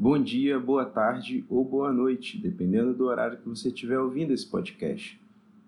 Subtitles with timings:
[0.00, 4.46] Bom dia, boa tarde ou boa noite, dependendo do horário que você estiver ouvindo esse
[4.46, 5.20] podcast.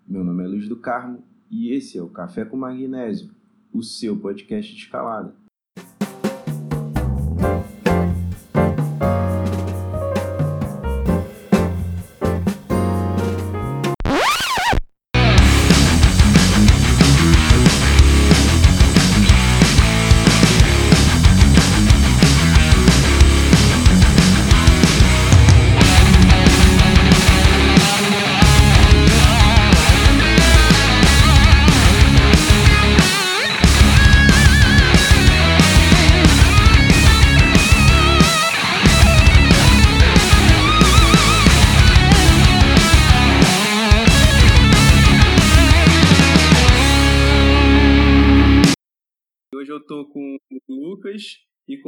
[0.07, 3.29] Meu nome é Luiz do Carmo e esse é o Café com Magnésio,
[3.73, 5.35] o seu podcast de escalada.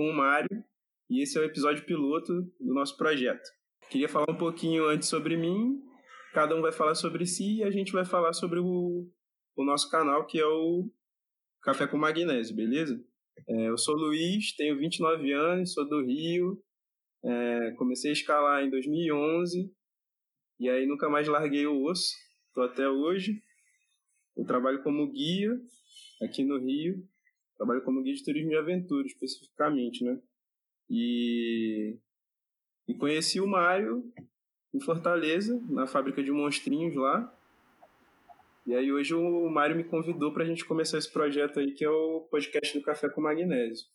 [0.04, 0.50] Com o Mário,
[1.10, 3.50] e esse é o episódio piloto do nosso projeto.
[3.90, 5.82] Queria falar um pouquinho antes sobre mim,
[6.34, 9.10] cada um vai falar sobre si e a gente vai falar sobre o,
[9.56, 10.90] o nosso canal, que é o
[11.62, 13.02] Café com Magnésio, beleza?
[13.48, 16.62] É, eu sou Luiz, tenho 29 anos, sou do Rio,
[17.24, 19.72] é, comecei a escalar em 2011
[20.60, 22.14] e aí nunca mais larguei o osso,
[22.54, 23.42] tô até hoje.
[24.36, 25.58] Eu trabalho como guia
[26.22, 27.08] aqui no Rio
[27.58, 30.20] Trabalho como guia de turismo de aventura, especificamente, né?
[30.90, 31.98] E,
[32.88, 34.04] e conheci o Mário
[34.74, 37.36] em Fortaleza, na fábrica de monstrinhos lá.
[38.66, 41.84] E aí hoje o Mário me convidou para a gente começar esse projeto aí, que
[41.84, 43.86] é o podcast do Café com Magnésio.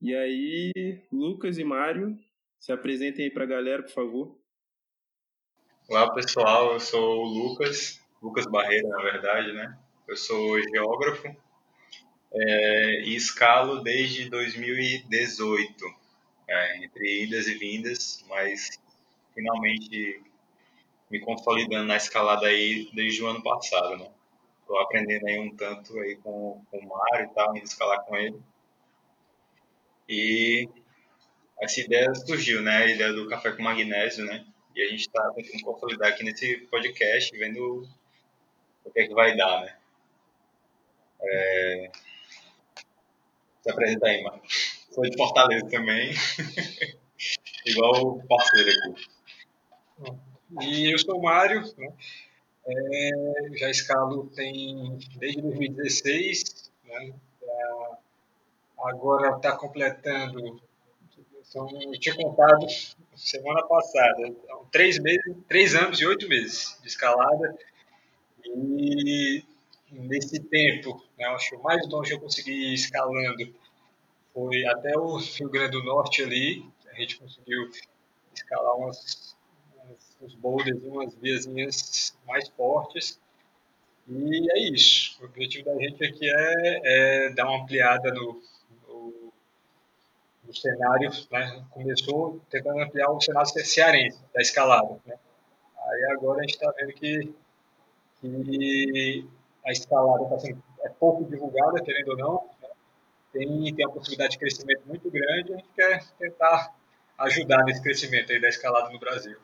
[0.00, 2.16] E aí, Lucas e Mário,
[2.58, 4.38] se apresentem aí para a galera, por favor.
[5.88, 6.74] Olá, pessoal.
[6.74, 9.78] Eu sou o Lucas, Lucas Barreira, na verdade, né?
[10.06, 11.28] Eu sou geógrafo,
[12.34, 15.84] é, e escalo desde 2018,
[16.48, 18.70] é, entre idas e vindas, mas
[19.34, 20.22] finalmente
[21.10, 24.10] me consolidando na escalada aí desde o ano passado, né?
[24.66, 28.16] Tô aprendendo aí um tanto aí com, com o Mário e tal, indo escalar com
[28.16, 28.40] ele.
[30.08, 30.68] E
[31.60, 32.78] essa ideia surgiu, né?
[32.78, 34.44] A ideia do café com magnésio, né?
[34.74, 37.86] E a gente está tentando consolidar aqui nesse podcast, vendo
[38.84, 39.76] o que é que vai dar, né?
[41.22, 41.90] É,
[43.64, 44.40] se apresenta aí, mano.
[44.90, 46.12] Sou de Fortaleza também.
[47.66, 49.08] Igual o parceiro aqui.
[50.60, 51.92] E eu sou o Mário, né?
[52.66, 53.10] é,
[53.56, 57.14] já escalo tem desde 2016, né?
[58.78, 60.60] agora está completando,
[61.48, 62.66] então, eu tinha contado
[63.16, 67.56] semana passada, então, três, meses, três anos e oito meses de escalada,
[68.44, 69.42] e
[69.94, 73.54] nesse tempo, né, acho que o mais longe eu consegui ir escalando
[74.32, 77.70] foi até o Rio Grande do Norte ali, a gente conseguiu
[78.34, 79.36] escalar umas,
[79.76, 83.20] umas uns boulders, umas viazinhas mais fortes,
[84.08, 85.16] e é isso.
[85.22, 86.80] O objetivo da gente aqui é,
[87.26, 88.42] é dar uma ampliada no,
[88.86, 89.32] no,
[90.44, 91.64] no cenário, né?
[91.70, 95.16] começou tentando ampliar o cenário cearense, da escalada, né?
[95.86, 97.34] Aí agora a gente está vendo que,
[98.20, 99.26] que
[99.64, 102.68] a escalada está sendo é pouco divulgada, querendo ou não, né?
[103.32, 106.76] tem, tem uma possibilidade de crescimento muito grande, a gente quer tentar
[107.18, 109.38] ajudar nesse crescimento aí da escalada no Brasil.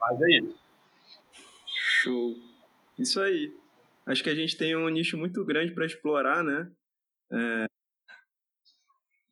[0.00, 0.58] Mas é isso.
[1.66, 2.36] Show.
[2.98, 3.52] Isso aí.
[4.06, 6.70] Acho que a gente tem um nicho muito grande para explorar, né?
[7.32, 7.66] É...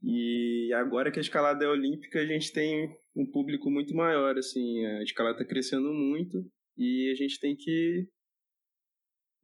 [0.02, 4.84] E agora que a escalada é olímpica, a gente tem um público muito maior, assim,
[4.86, 6.46] a escalada está crescendo muito
[6.76, 8.08] e a gente tem que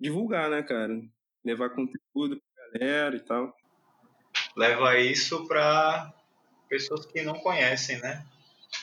[0.01, 1.01] divulgar, né, cara?
[1.45, 3.55] Levar conteúdo pra galera e tal.
[4.57, 6.13] Leva isso para
[6.69, 8.25] pessoas que não conhecem, né?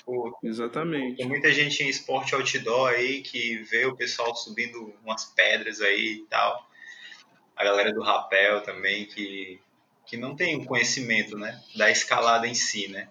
[0.05, 1.17] Pô, Exatamente.
[1.17, 6.13] Tem muita gente em esporte outdoor aí que vê o pessoal subindo umas pedras aí
[6.13, 6.65] e tal.
[7.55, 9.59] A galera do rapel também que,
[10.05, 11.61] que não tem o conhecimento, né?
[11.75, 13.09] Da escalada em si, né?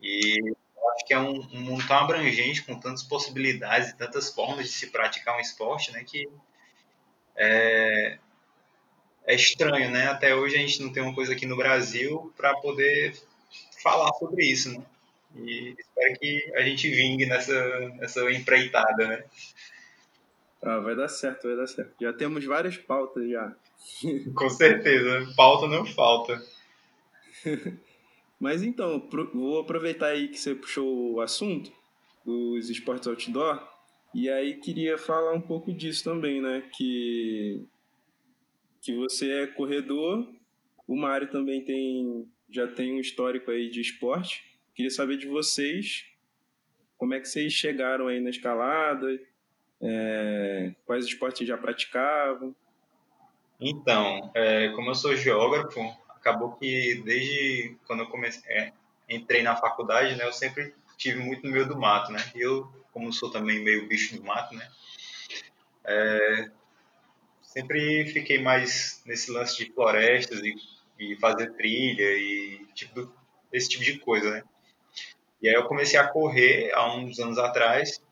[0.00, 4.32] E eu acho que é um, um mundo tão abrangente, com tantas possibilidades e tantas
[4.32, 6.04] formas de se praticar um esporte, né?
[6.04, 6.28] Que
[7.36, 8.18] é,
[9.26, 10.08] é estranho, né?
[10.08, 13.14] Até hoje a gente não tem uma coisa aqui no Brasil para poder
[13.82, 14.84] falar sobre isso, né?
[15.36, 19.24] E espero que a gente vingue nessa, nessa empreitada, né?
[20.62, 21.92] Ah, vai dar certo, vai dar certo.
[22.00, 23.54] Já temos várias pautas já.
[24.34, 26.42] Com certeza, pauta não falta.
[28.40, 31.72] Mas então, vou aproveitar aí que você puxou o assunto
[32.24, 33.62] dos esportes outdoor
[34.16, 36.62] e aí queria falar um pouco disso também, né?
[36.72, 37.62] Que,
[38.80, 40.26] que você é corredor,
[40.88, 44.42] o Mário também tem já tem um histórico aí de esporte,
[44.74, 46.06] queria saber de vocês
[46.96, 49.20] como é que vocês chegaram aí na escalada,
[49.82, 52.56] é, quais esportes já praticavam.
[53.60, 55.78] Então, é, como eu sou geógrafo,
[56.08, 58.72] acabou que desde quando eu comecei, é,
[59.10, 62.20] entrei na faculdade, né, eu sempre tive muito no meio do mato, né?
[62.34, 62.66] E eu,
[62.96, 64.66] como sou também meio bicho do mato, né?
[65.84, 66.50] É,
[67.42, 70.54] sempre fiquei mais nesse lance de florestas e,
[70.98, 73.12] e fazer trilha e tipo,
[73.52, 74.42] esse tipo de coisa, né?
[75.42, 78.02] E aí eu comecei a correr há uns anos atrás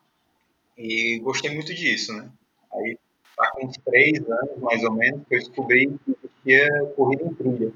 [0.76, 2.30] e gostei muito disso, né?
[2.74, 2.98] Aí
[3.34, 7.34] tá com uns três anos, mais ou menos, que eu descobri que existia corrida em
[7.34, 7.72] trilha.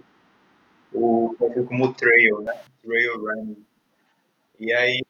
[0.93, 1.35] O
[1.67, 2.53] como trail, né?
[2.83, 3.65] Trail running.
[4.61, 5.03] E aí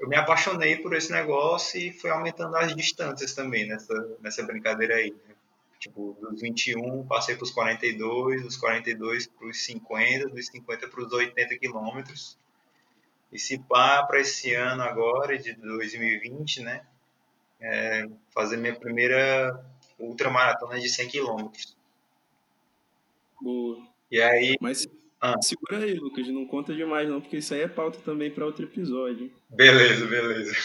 [0.00, 4.94] eu me apaixonei por esse negócio e fui aumentando as distâncias também nessa, nessa brincadeira
[4.94, 5.10] aí.
[5.10, 5.34] Né?
[5.78, 11.00] Tipo, dos 21 passei para os 42, dos 42 para os 50, dos 50 para
[11.00, 12.38] os 80 quilômetros.
[13.30, 16.82] E se pá, para esse ano agora, de 2020, né?
[17.60, 19.62] É, fazer minha primeira
[19.98, 21.76] ultramaratona de 100 quilômetros.
[23.40, 23.86] Boa.
[24.10, 24.56] E aí...
[24.60, 24.86] Mas
[25.20, 25.42] ah.
[25.42, 28.64] segura aí, Lucas, não conta demais não, porque isso aí é pauta também para outro
[28.64, 29.30] episódio.
[29.50, 30.56] Beleza, beleza.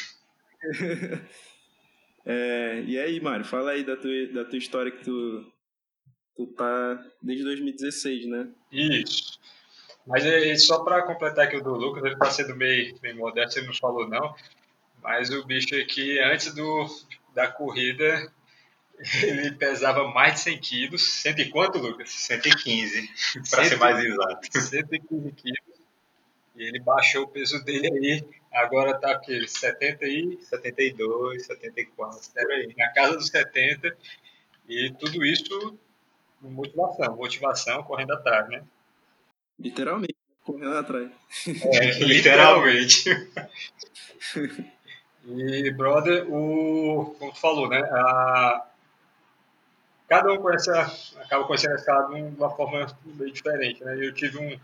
[2.26, 5.52] é, e aí, Mário, fala aí da tua, da tua história que tu,
[6.36, 8.48] tu tá desde 2016, né?
[8.72, 9.40] Isso.
[10.08, 13.60] Mas é, só para completar aqui o do Lucas, ele está sendo meio, meio modesto,
[13.60, 14.36] ele não falou não,
[15.02, 16.86] mas o bicho aqui, antes do,
[17.34, 18.32] da corrida,
[19.22, 21.14] ele pesava mais de 100 quilos.
[21.22, 22.10] Cento e quanto, Lucas?
[22.12, 23.10] 115,
[23.50, 24.48] para ser mais exato.
[24.52, 25.76] 115 quilos.
[26.56, 28.26] E ele baixou o peso dele aí.
[28.54, 30.40] Agora tá aqui, 70 e...
[30.42, 32.20] 72, 74,
[32.50, 32.74] aí.
[32.78, 33.96] Na casa dos 70.
[34.70, 35.78] E tudo isso
[36.42, 37.16] motivação.
[37.16, 38.64] Motivação correndo atrás, né?
[39.60, 41.12] Literalmente, correndo atrás.
[41.74, 43.10] É, literalmente.
[45.26, 47.80] e, brother, o, como tu falou, né?
[47.80, 48.66] A,
[50.16, 50.82] cada um conhece a,
[51.22, 53.98] acaba conhecendo a escalada de uma forma meio diferente, né?
[54.00, 54.60] Eu tive um,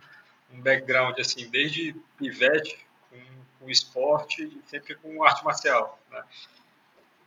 [0.53, 2.77] um background, assim, desde pivete,
[3.09, 3.17] com,
[3.59, 6.23] com esporte e sempre com arte marcial, né?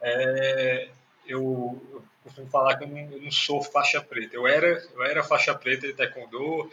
[0.00, 0.88] É,
[1.26, 4.36] eu, eu, costumo falar que eu não, eu não, sou faixa preta.
[4.36, 6.70] Eu era, eu era faixa preta de taekwondo,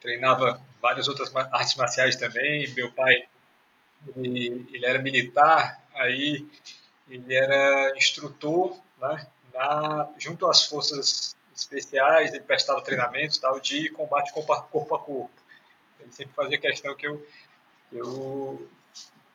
[0.00, 2.72] treinava várias outras artes marciais também.
[2.74, 3.24] Meu pai,
[4.16, 6.46] ele, ele era militar, aí
[7.08, 9.26] ele era instrutor, né,
[10.18, 15.30] junto às forças especiais, ele prestava treinamentos tal, de combate corpo a corpo.
[16.00, 17.26] Ele sempre fazia questão que eu,
[17.92, 18.68] eu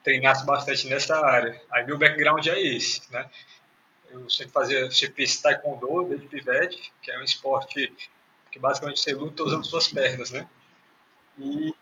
[0.03, 1.61] treinasse bastante nessa área.
[1.71, 3.29] Aí meu background é esse, né?
[4.09, 7.93] Eu sempre fazia, sempre fiz taekwondo desde pivete, que é um esporte
[8.51, 10.47] que basicamente você luta usando suas pernas, né?
[11.37, 11.73] E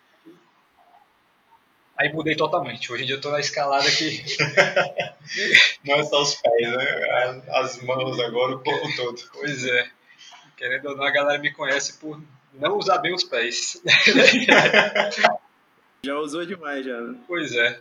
[1.97, 2.91] aí mudei totalmente.
[2.91, 4.23] Hoje em dia eu tô na escalada que.
[5.83, 7.43] Não é só os pés, né?
[7.49, 9.21] As mãos agora, o corpo todo.
[9.33, 9.89] Pois é.
[10.55, 12.19] Querendo ou não, a galera me conhece por
[12.53, 13.79] não usar bem os pés.
[16.03, 16.99] já usou demais, já.
[16.99, 17.19] Né?
[17.27, 17.79] Pois é.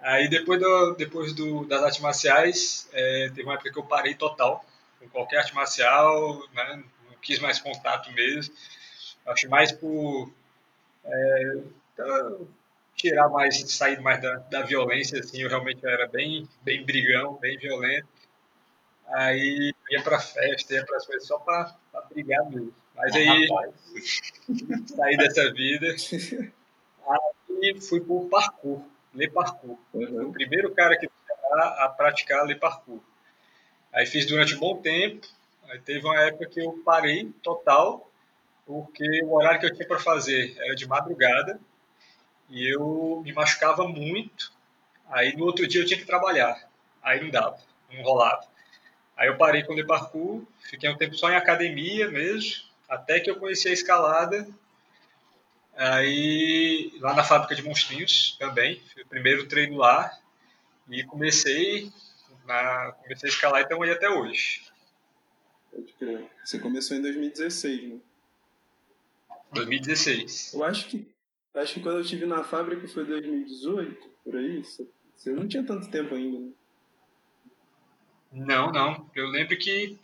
[0.00, 4.14] Aí depois, do, depois do, das artes marciais, é, teve uma época que eu parei
[4.14, 4.64] total
[5.00, 6.84] com qualquer arte marcial, né?
[7.08, 8.54] não quis mais contato mesmo.
[9.26, 10.30] Acho mais por
[11.04, 11.58] é,
[11.92, 12.48] então,
[12.96, 17.56] tirar mais, sair mais da, da violência, assim, eu realmente era bem, bem brigão, bem
[17.58, 18.08] violento.
[19.08, 22.74] Aí ia pra festa, ia pras coisas só pra, pra brigar mesmo.
[22.96, 23.46] Mas aí
[24.88, 25.94] saí dessa vida.
[27.62, 28.82] Aí fui pro parkour,
[29.14, 29.78] ler parkour.
[29.92, 30.06] Uhum.
[30.06, 31.08] Fui o primeiro cara que
[31.52, 33.00] a, a praticar ler parkour.
[33.92, 35.26] Aí fiz durante um bom tempo.
[35.68, 38.10] Aí teve uma época que eu parei total
[38.66, 41.60] porque o horário que eu tinha para fazer era de madrugada
[42.48, 44.52] e eu me machucava muito.
[45.08, 46.68] Aí no outro dia eu tinha que trabalhar.
[47.02, 47.58] Aí não dava,
[47.92, 48.46] não rolava.
[49.16, 53.30] Aí eu parei com o parkour, fiquei um tempo só em academia mesmo, até que
[53.30, 54.46] eu conheci a escalada.
[55.74, 60.10] Aí lá na fábrica de monstrinhos também, fui o primeiro treino lá
[60.88, 61.92] e comecei
[62.46, 64.62] na, comecei a escalar então aí até hoje.
[65.70, 66.30] Pode crer.
[66.44, 68.00] Você começou em 2016, né?
[69.52, 70.54] 2016.
[70.54, 71.06] Eu acho que
[71.56, 74.62] acho que quando eu estive na fábrica foi 2018, por aí.
[74.62, 76.50] Você não tinha tanto tempo ainda, né?
[78.32, 79.10] Não, não.
[79.14, 79.98] Eu lembro que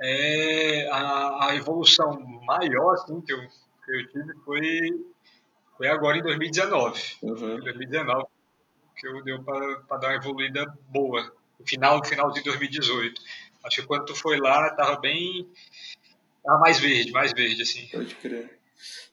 [0.00, 5.06] é, a, a, evolução maior assim, que, eu, que eu tive foi,
[5.76, 7.02] foi agora em 2019.
[7.22, 7.58] Uhum.
[7.58, 8.26] Em 2019
[8.98, 11.32] que eu deu para dar uma evoluída boa.
[11.58, 13.20] No final, final de 2018.
[13.64, 15.48] Acho que quando tu foi lá, tava bem.
[16.44, 17.86] Tava mais verde, mais verde, assim.
[17.88, 18.57] Pode crer.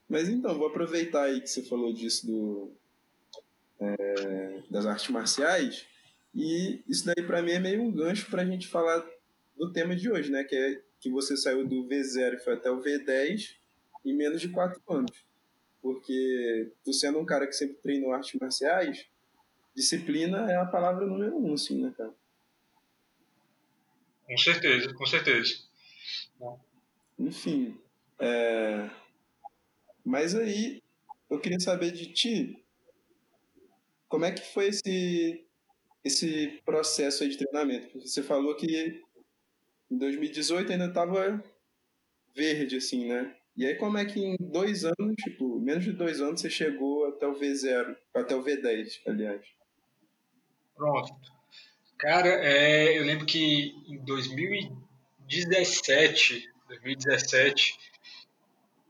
[0.08, 2.72] Mas então, vou aproveitar aí que você falou disso do,
[3.80, 5.86] é, das artes marciais.
[6.34, 9.06] E isso daí para mim é meio um gancho para a gente falar
[9.58, 10.44] do tema de hoje, né?
[10.44, 13.56] Que é que você saiu do V0 e foi até o V10
[14.04, 15.26] em menos de quatro anos.
[15.82, 19.06] Porque tu sendo um cara que sempre treinou artes marciais,
[19.76, 22.14] disciplina é a palavra número um, assim, né, cara?
[24.26, 25.60] Com certeza, com certeza.
[27.20, 27.80] Enfim,
[28.20, 28.90] é...
[30.06, 30.82] mas aí
[31.30, 32.64] eu queria saber de ti,
[34.08, 35.44] como é que foi esse,
[36.04, 38.00] esse processo de treinamento?
[38.00, 39.02] Você falou que
[39.90, 41.44] em 2018 ainda estava
[42.36, 43.36] verde, assim, né?
[43.58, 47.08] E aí como é que em dois anos, tipo, menos de dois anos, você chegou
[47.08, 49.42] até o V0, até o V10, aliás?
[50.76, 51.12] Pronto.
[51.98, 57.80] Cara, é, eu lembro que em 2017, 2017,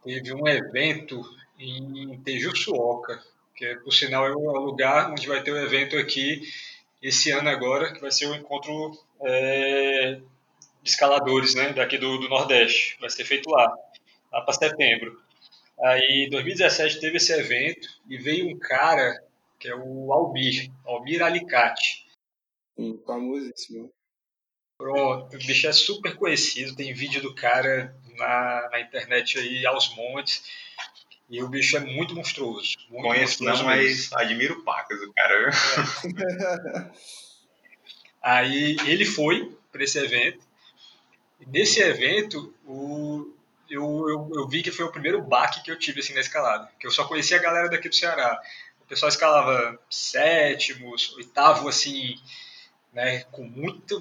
[0.06, 1.22] teve um evento
[1.60, 3.22] em Tejuçuoca,
[3.56, 6.42] que é, por sinal é o lugar onde vai ter o um evento aqui
[7.02, 10.20] esse ano agora, que vai ser o um encontro é,
[10.84, 12.98] de escaladores, né, daqui do, do Nordeste.
[13.00, 13.76] Vai ser feito lá,
[14.32, 15.20] lá para setembro.
[15.82, 19.22] Aí, em 2017 teve esse evento e veio um cara
[19.60, 22.06] que é o Almir, Almir Alicate.
[22.78, 23.92] Sim, famosíssimo.
[24.78, 29.96] Pronto, o bicho é super conhecido, tem vídeo do cara na, na internet aí aos
[29.96, 30.44] montes.
[31.30, 32.76] E o bicho é muito monstruoso.
[32.90, 35.50] Muito Conheço monstruoso não, mas admiro pacas o cara.
[35.50, 36.92] É.
[38.22, 40.46] aí ele foi para esse evento.
[41.48, 43.34] Nesse evento, o,
[43.70, 46.70] eu, eu, eu, vi que foi o primeiro baque que eu tive assim, na escalada.
[46.80, 48.40] Que eu só conhecia a galera daqui do Ceará.
[48.82, 52.16] O pessoal escalava sétimos, oitavo, assim,
[52.94, 54.00] né, com muito.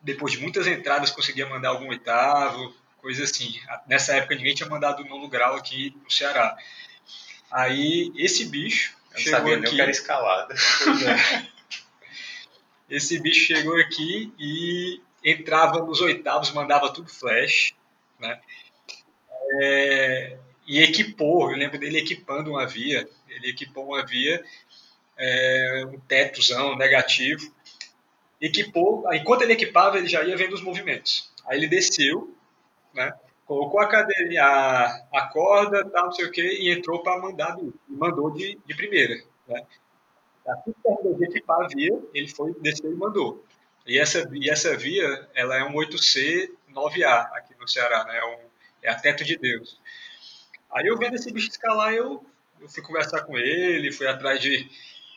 [0.00, 3.60] Depois de muitas entradas, conseguia mandar algum oitavo, coisa assim.
[3.86, 6.56] Nessa época, ninguém tinha mandado nono grau aqui no Ceará.
[7.50, 8.96] Aí, esse bicho.
[9.12, 10.54] Eu chegou sabia aqui, nem que era escalada.
[10.54, 11.60] É.
[12.90, 17.72] Esse bicho chegou aqui e entrava nos oitavos, mandava tudo flash,
[18.18, 18.40] né?
[19.62, 24.44] É, e equipou, eu lembro dele equipando uma via, ele equipou uma via,
[25.16, 27.54] é, um tetozão negativo,
[28.40, 31.30] equipou, enquanto ele equipava, ele já ia vendo os movimentos.
[31.46, 32.36] Aí ele desceu,
[32.94, 33.12] né,
[33.46, 33.86] colocou a
[35.12, 37.56] a, corda, tal, não sei o que, e entrou para mandar,
[37.88, 39.14] mandou de, de primeira.
[39.48, 39.66] Né.
[40.46, 43.44] Assim que equipar a via, ele foi, desceu e mandou.
[43.86, 48.24] E essa, e essa via, ela é um 8C 9A aqui no Ceará, né, é,
[48.24, 48.38] um,
[48.82, 49.80] é a Teto de Deus.
[50.70, 52.24] Aí eu vendo esse bicho escalar, eu,
[52.60, 54.68] eu fui conversar com ele, fui atrás de,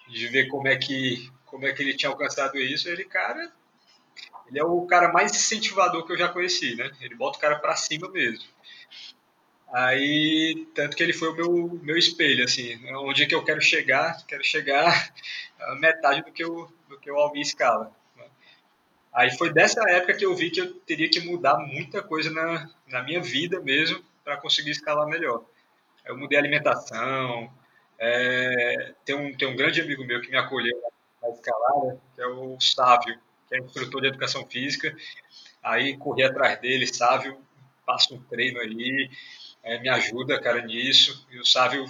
[0.09, 2.89] de ver como é que como é que ele tinha alcançado isso.
[2.89, 3.53] Ele, cara,
[4.53, 6.91] ele é o cara mais incentivador que eu já conheci, né?
[7.01, 8.45] Ele bota o cara para cima mesmo.
[9.73, 13.59] Aí, tanto que ele foi o meu, meu espelho, assim, onde é que eu quero
[13.59, 15.11] chegar, quero chegar
[15.59, 17.91] a metade do que eu, do que eu Almi escala.
[18.15, 18.25] Né?
[19.11, 22.69] Aí foi dessa época que eu vi que eu teria que mudar muita coisa na,
[22.87, 25.43] na minha vida mesmo para conseguir escalar melhor.
[26.05, 27.51] Eu mudei a alimentação.
[27.97, 30.79] É, tem, um, tem um grande amigo meu que me acolheu
[31.19, 33.19] na escalada, que é o Sávio,
[33.53, 34.95] que é instrutor de educação física.
[35.61, 37.37] Aí corri atrás dele, Sávio,
[37.85, 39.09] passa um treino aí,
[39.61, 41.25] é, me ajuda, cara, nisso.
[41.31, 41.85] E o Sávio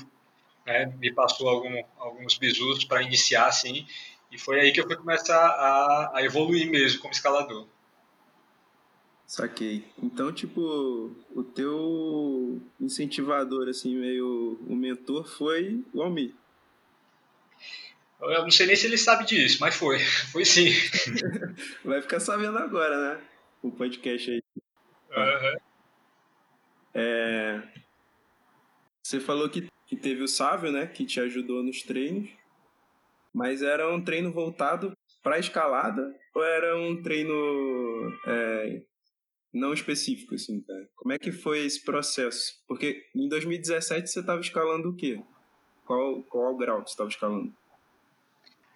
[0.66, 3.88] né, me passou algum, alguns bisus para iniciar, assim.
[4.32, 7.68] E foi aí que eu fui começar a, a evoluir mesmo como escalador.
[9.26, 9.86] Saquei.
[10.02, 16.36] Então, tipo, o teu incentivador, assim, meio o mentor foi o Almir.
[18.32, 20.00] Eu não sei nem se ele sabe disso, mas foi.
[20.32, 20.70] Foi sim.
[21.84, 23.22] Vai ficar sabendo agora, né?
[23.62, 24.42] O podcast aí.
[25.16, 25.58] Uhum.
[26.94, 27.62] É...
[29.04, 30.88] Você falou que, que teve o Sávio, né?
[30.88, 32.30] Que te ajudou nos treinos.
[33.34, 37.34] Mas era um treino voltado para escalada ou era um treino
[38.28, 38.82] é,
[39.54, 40.90] não específico, assim, cara.
[40.96, 42.62] Como é que foi esse processo?
[42.68, 45.22] Porque em 2017 você estava escalando o quê?
[45.86, 47.54] Qual, qual grau que você estava escalando?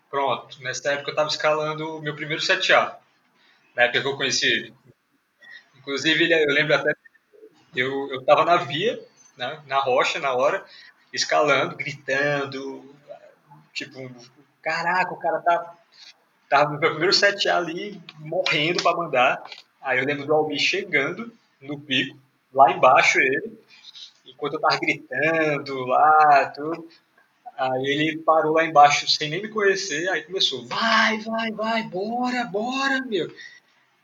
[0.09, 2.95] Pronto, nessa época eu estava escalando o meu primeiro 7A,
[3.75, 4.73] na época que eu conheci ele.
[5.77, 6.93] Inclusive, eu lembro até,
[7.75, 8.99] eu estava na via,
[9.37, 10.65] né, na rocha, na hora,
[11.13, 12.95] escalando, gritando,
[13.73, 14.11] tipo,
[14.61, 15.75] caraca, o cara tá,
[16.49, 19.43] tava no meu primeiro 7A ali, morrendo para mandar,
[19.81, 22.19] Aí eu lembro do Almir chegando no pico,
[22.53, 23.57] lá embaixo ele,
[24.25, 26.89] enquanto eu tava gritando lá, tudo.
[27.57, 32.43] Aí ele parou lá embaixo sem nem me conhecer, aí começou, vai, vai, vai, bora,
[32.45, 33.33] bora, meu.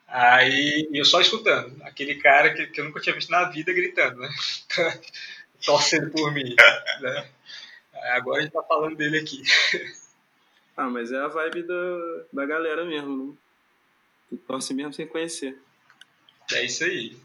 [0.07, 4.19] Aí eu só escutando, aquele cara que, que eu nunca tinha visto na vida gritando,
[4.19, 4.29] né?
[5.63, 6.55] Torcendo por mim.
[7.00, 7.29] Né?
[8.15, 9.43] Agora a gente tá falando dele aqui.
[10.75, 12.00] Ah, mas é a vibe da,
[12.33, 13.33] da galera mesmo, né?
[14.27, 15.55] Tu torce mesmo sem conhecer.
[16.51, 17.15] É isso aí.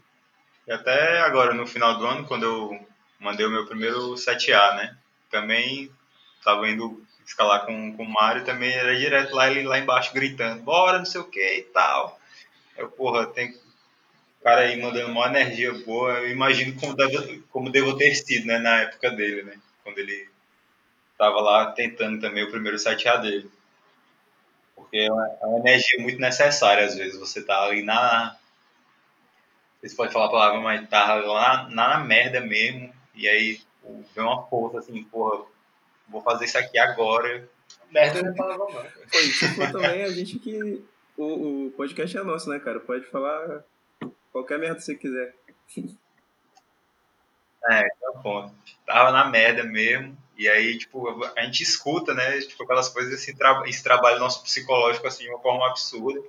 [0.67, 2.87] E até agora, no final do ano, quando eu
[3.19, 4.97] mandei o meu primeiro 7A, né?
[5.31, 5.91] Também
[6.43, 10.63] tava indo escalar com, com o Mário, também era direto lá, ele lá embaixo gritando,
[10.63, 12.19] bora, não sei o que e tal.
[12.77, 17.69] Eu, porra, tem o cara aí mandando uma energia boa, eu imagino como deve, como
[17.69, 19.59] devo ter sido, né, na época dele, né?
[19.83, 20.29] Quando ele
[21.17, 23.51] tava lá tentando também o primeiro 7A dele.
[24.75, 28.35] Porque é uma, é uma energia muito necessária, às vezes, você tá ali na...
[29.81, 33.61] Você pode falar a palavra, mas tá lá na, na merda mesmo, e aí
[34.15, 35.45] vem uma força assim, porra,
[36.09, 37.47] vou fazer isso aqui agora.
[37.91, 38.83] Merda não palavra não.
[38.83, 39.17] Pô,
[39.55, 40.83] for também a gente que.
[41.17, 42.79] O, o podcast é nosso, né, cara?
[42.79, 43.63] Pode falar
[44.31, 45.35] qualquer merda que você quiser.
[47.69, 48.55] É, o ponto.
[48.85, 50.17] Tava na merda mesmo.
[50.37, 52.39] E aí, tipo, a gente escuta, né?
[52.39, 56.21] Tipo, aquelas coisas assim, tra esse trabalho nosso psicológico, assim, de uma forma absurda.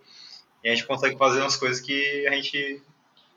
[0.64, 2.82] E a gente consegue fazer umas coisas que a gente,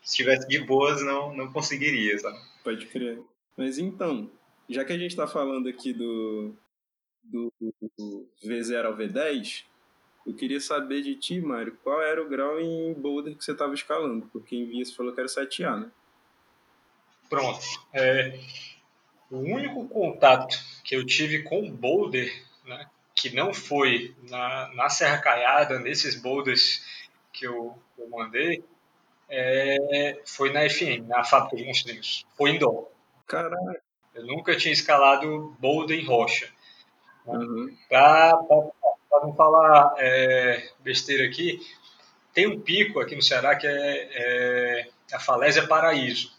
[0.01, 2.39] se estivesse de boas, não, não conseguiria, sabe?
[2.63, 3.21] Pode crer.
[3.55, 4.29] Mas então,
[4.73, 6.55] já que a gente está falando aqui do,
[7.23, 9.63] do, do, V0 ao V10,
[10.25, 13.73] eu queria saber de ti, Mário, qual era o grau em boulder que você estava
[13.73, 14.27] escalando?
[14.31, 15.91] Porque em via você falou que era 7A, né?
[17.29, 17.65] Pronto.
[17.93, 18.39] É,
[19.29, 22.31] o único contato que eu tive com boulder,
[22.65, 26.83] né, que não foi na, na Serra Caiada, nesses boulders
[27.31, 28.63] que eu, eu mandei,
[29.29, 32.25] é, foi na FM, na fábrica de monstrinhos.
[32.37, 32.89] Foi indoor.
[33.25, 33.82] Caralho.
[34.13, 36.49] Eu nunca tinha escalado boulder em rocha.
[37.25, 37.75] Uhum.
[37.89, 38.37] Para
[39.21, 41.59] não falar é, besteira aqui,
[42.33, 46.31] tem um pico aqui no Ceará que é, é a Falésia Paraíso,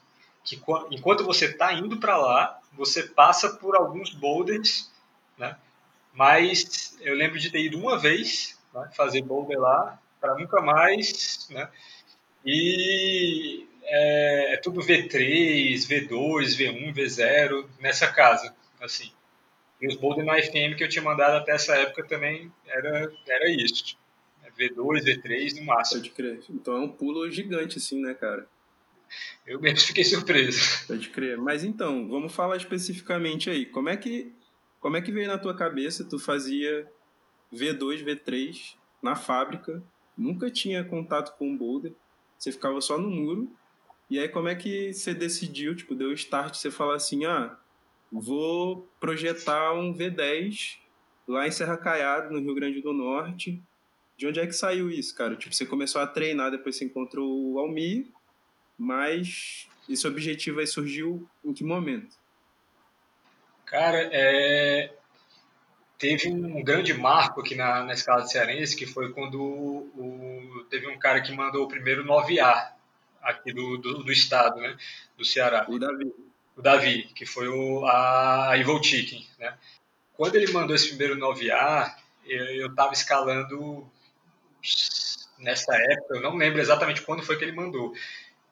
[0.43, 4.91] que enquanto você está indo para lá, você passa por alguns boulders,
[5.39, 5.57] né?
[6.13, 11.49] Mas eu lembro de ter ido uma vez né, fazer boulder lá, para nunca mais,
[11.51, 11.69] né?
[12.45, 19.11] E é, é tudo V3, V2, V1, V0 nessa casa, assim.
[19.81, 23.51] E os Boulder na FM que eu tinha mandado até essa época também era, era
[23.51, 23.97] isso.
[24.59, 26.01] V2, V3 no máximo.
[26.01, 26.41] Pode crer.
[26.49, 28.47] Então é um pulo gigante, assim, né, cara?
[29.47, 30.61] Eu mesmo fiquei surpreso.
[30.87, 31.37] Pode crer.
[31.37, 33.67] Mas então, vamos falar especificamente aí.
[33.67, 34.33] Como é que,
[34.81, 36.89] como é que veio na tua cabeça tu fazia
[37.53, 39.83] V2, V3 na fábrica,
[40.17, 41.93] nunca tinha contato com o boulder,
[42.39, 43.55] você ficava só no muro
[44.11, 47.57] e aí como é que você decidiu, tipo, deu start, você falar assim, ah,
[48.13, 50.77] vou projetar um V10
[51.27, 53.63] lá em Serra Caiado, no Rio Grande do Norte.
[54.17, 55.35] De onde é que saiu isso, cara?
[55.35, 58.07] Tipo, você começou a treinar, depois você encontrou o Almir,
[58.79, 62.17] mas esse objetivo aí surgiu em que momento?
[63.67, 64.93] Cara, é...
[65.99, 70.67] teve um grande marco aqui na, na escala de cearense, que foi quando o...
[70.71, 72.74] teve um cara que mandou o primeiro 9A,
[73.25, 74.77] aqui do, do, do, estado, né,
[75.17, 75.67] do Ceará.
[75.69, 76.15] O Davi.
[76.57, 79.57] O Davi, que foi o, a Evil Chicken, né.
[80.17, 81.93] Quando ele mandou esse primeiro 9A,
[82.25, 83.91] eu estava escalando
[85.39, 87.93] nessa época, eu não lembro exatamente quando foi que ele mandou,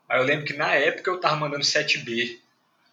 [0.08, 2.40] mas eu lembro que na época eu estava mandando 7B,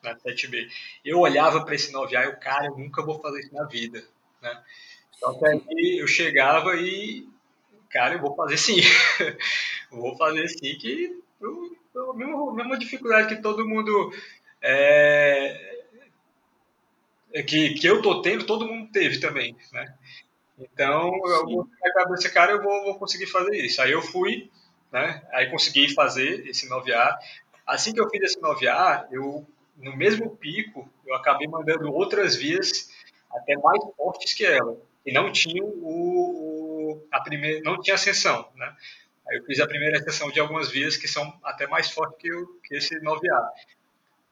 [0.04, 0.70] na 7B.
[1.04, 4.04] Eu olhava para esse 9A e o cara, eu nunca vou fazer isso na vida,
[4.42, 4.64] né.
[5.20, 7.28] Só que aí eu chegava e,
[7.90, 8.80] cara, eu vou fazer sim.
[9.92, 14.12] vou fazer sim que a mesma, mesma dificuldade que todo mundo
[14.62, 15.86] é,
[17.34, 19.96] é, que, que eu tô tendo, todo mundo teve também, né?
[20.58, 23.82] Então, eu vou na cabeça, cara, eu vou, vou conseguir fazer isso.
[23.82, 24.50] Aí eu fui,
[24.92, 25.26] né?
[25.32, 27.18] Aí consegui fazer esse 9A.
[27.66, 29.48] Assim que eu fiz esse 9A, eu,
[29.78, 32.90] no mesmo pico, eu acabei mandando outras vias
[33.32, 34.78] até mais fortes que ela.
[35.06, 38.76] E não tinham o, o a primeira, não tinha ascensão, né?
[39.30, 42.34] Aí eu fiz a primeira sessão de algumas vias que são até mais fortes que,
[42.34, 43.50] o, que esse 9A.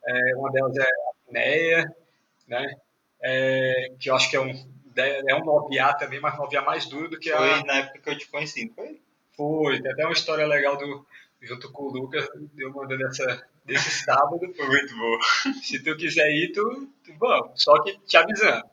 [0.05, 1.95] É, uma delas é a Pinéia,
[2.47, 2.75] né?
[3.21, 4.51] É, que eu acho que é um,
[4.95, 7.57] é um 9A também, mas 9A mais duro do que foi a...
[7.57, 8.99] Foi na época que eu te conheci, foi?
[9.35, 11.05] Foi, tem até uma história legal do,
[11.41, 14.39] junto com o Lucas, eu mandando essa, desse sábado.
[14.55, 15.53] Foi muito bom.
[15.61, 17.51] Se tu quiser ir, tu, tu vamos.
[17.61, 18.65] Só que te avisando.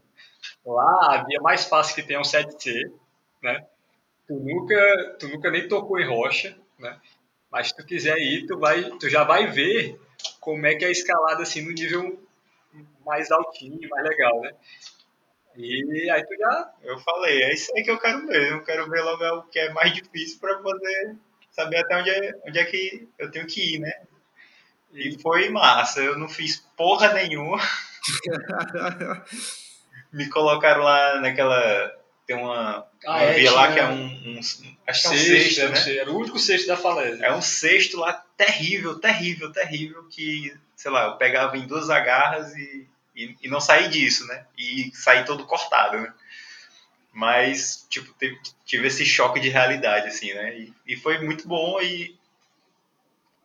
[0.65, 2.91] Lá, a via mais fácil que tem é um 7C,
[3.43, 3.67] né?
[4.27, 6.99] Tu nunca, tu nunca nem tocou em rocha, né?
[7.51, 10.01] Mas se tu quiser ir, tu, vai, tu já vai ver
[10.41, 12.21] como é que é a escalada assim no nível
[13.05, 14.53] mais altinho, mais legal, né?
[15.57, 16.73] E aí tu já.
[16.83, 18.53] Eu falei, é isso aí que eu quero ver.
[18.53, 21.17] Eu quero ver logo o que é mais difícil para poder
[21.51, 23.93] saber até onde é, onde é que eu tenho que ir, né?
[24.93, 26.01] E foi massa.
[26.01, 27.59] Eu não fiz porra nenhuma.
[30.13, 31.93] me colocaram lá naquela.
[32.27, 34.05] Tem uma, Ah, uma é, via lá que é um.
[34.07, 35.97] um acho que é um Sexto, sexto, era, né?
[35.99, 37.25] era o único sexto da falésia.
[37.25, 42.55] É um sexto lá terrível, terrível, terrível, que, sei lá, eu pegava em duas agarras
[42.57, 44.47] e, e, e não saí disso, né?
[44.57, 46.13] E saí todo cortado, né?
[47.13, 50.59] Mas, tipo, teve- tive esse choque de realidade, assim, né?
[50.59, 52.17] E, e foi muito bom e,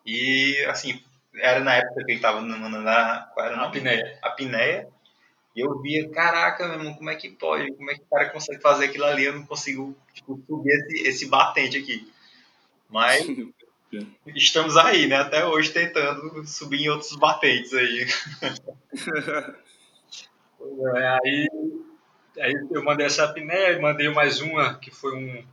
[0.04, 1.02] e, assim,
[1.34, 3.78] era na época que ele tava na, na, na qual era o A nome?
[3.78, 4.18] apneia.
[4.22, 4.88] apneia.
[5.60, 7.72] Eu via, caraca, meu irmão, como é que pode?
[7.74, 9.24] Como é que o cara consegue fazer aquilo ali?
[9.24, 12.10] Eu não consigo tipo, subir esse, esse batente aqui.
[12.88, 13.26] Mas
[14.34, 15.16] estamos aí, né?
[15.16, 18.06] Até hoje tentando subir em outros batentes aí.
[20.94, 21.48] É, aí,
[22.38, 25.44] aí eu mandei essa apneia, mandei mais uma que foi um.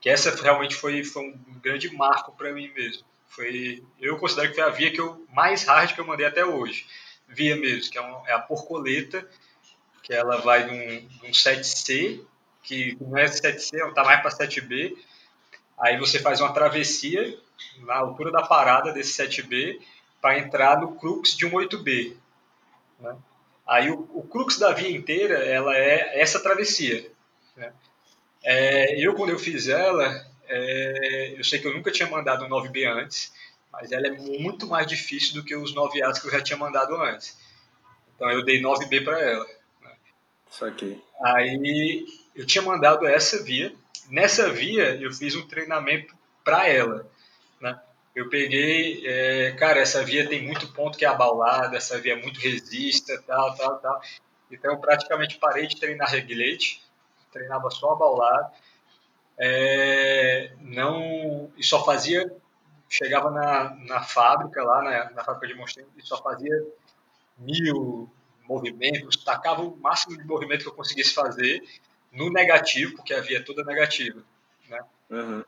[0.00, 3.04] Que essa realmente foi, foi um grande marco para mim mesmo.
[3.28, 6.44] Foi, eu considero que foi a via que eu mais hard que eu mandei até
[6.44, 6.86] hoje.
[7.30, 9.26] Via mesmo, que é, um, é a porcoleta,
[10.02, 12.20] que ela vai de um, de um 7C,
[12.62, 14.96] que não é 7C, tá mais para 7B.
[15.78, 17.38] Aí você faz uma travessia
[17.78, 19.80] na altura da parada desse 7B
[20.20, 22.16] para entrar no crux de um 8B.
[22.98, 23.16] Né?
[23.66, 27.10] Aí o, o crux da via inteira ela é essa travessia.
[27.56, 27.72] Né?
[28.42, 32.48] É, eu quando eu fiz ela, é, eu sei que eu nunca tinha mandado um
[32.48, 33.32] 9B antes,
[33.72, 36.94] mas ela é muito mais difícil do que os 9As que eu já tinha mandado
[36.96, 37.38] antes.
[38.14, 39.46] Então eu dei 9B para ela.
[40.50, 41.02] Saquei.
[41.22, 42.04] Aí
[42.34, 43.72] eu tinha mandado essa via.
[44.08, 47.08] Nessa via eu fiz um treinamento para ela.
[47.60, 47.80] Né?
[48.14, 52.20] Eu peguei, é, cara, essa via tem muito ponto que é abaulada, essa via é
[52.20, 54.00] muito resista, tal, tal, tal.
[54.50, 56.82] Então eu praticamente parei de treinar reglete,
[57.32, 58.52] treinava só abaulado.
[59.38, 62.30] É, não, e só fazia,
[62.90, 66.52] chegava na, na fábrica lá, na, na fábrica de Monstro, e só fazia
[67.38, 68.10] mil
[68.42, 71.62] movimentos, tacava o máximo de movimento que eu conseguisse fazer
[72.12, 74.20] no negativo, porque a via é toda negativa.
[74.68, 74.80] Né?
[75.08, 75.44] Uhum.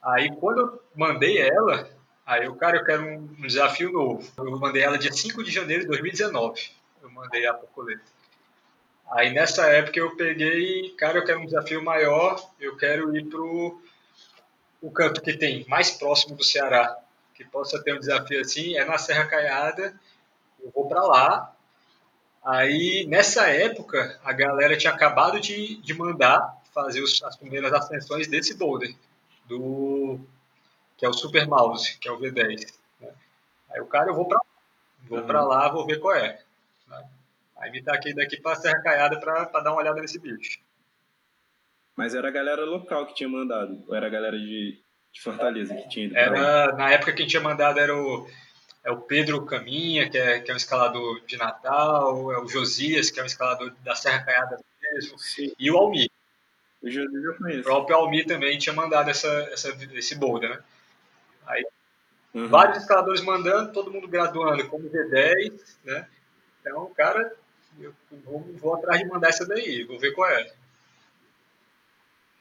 [0.00, 1.90] Aí quando eu mandei ela,
[2.24, 4.24] aí o cara, eu quero um desafio novo.
[4.38, 6.70] Eu mandei ela dia 5 de janeiro de 2019.
[7.02, 8.04] Eu mandei a Pocoleta.
[9.10, 13.82] Aí nessa época eu peguei, cara, eu quero um desafio maior, eu quero ir pro
[14.80, 16.96] o canto que tem mais próximo do Ceará,
[17.34, 19.98] que possa ter um desafio assim, é na Serra Caiada.
[20.62, 21.56] Eu vou para lá.
[22.44, 28.28] Aí nessa época a galera tinha acabado de, de mandar fazer os, as primeiras ascensões
[28.28, 28.94] desse boulder
[29.46, 30.20] do
[30.96, 32.72] que é o Super Mouse, que é o V10.
[33.00, 33.12] Né?
[33.70, 34.40] Aí o cara, eu vou para
[35.08, 35.26] vou Uhum.
[35.26, 36.40] para lá, vou ver qual é.
[36.88, 37.04] né?
[37.58, 40.58] Aí me taquei daqui para Serra Caiada para dar uma olhada nesse bicho.
[41.96, 44.78] Mas era a galera local que tinha mandado, ou era a galera de,
[45.12, 46.16] de Fortaleza que tinha ido?
[46.16, 48.28] Era na época quem tinha mandado era o
[48.84, 53.10] é o Pedro Caminha, que é, que é um escalador de Natal, é o Josias,
[53.10, 56.08] que é um escalador da Serra Caiada mesmo, Sim, e o Almir.
[56.80, 57.62] o José eu O conheço.
[57.64, 60.62] próprio Almir também tinha mandado essa, essa, esse boulder, né?
[62.36, 62.48] Uhum.
[62.48, 66.06] vários escaladores mandando, todo mundo graduando como V10, né?
[66.60, 67.34] Então, cara,
[67.80, 70.52] eu vou, vou atrás de mandar essa daí, vou ver qual é.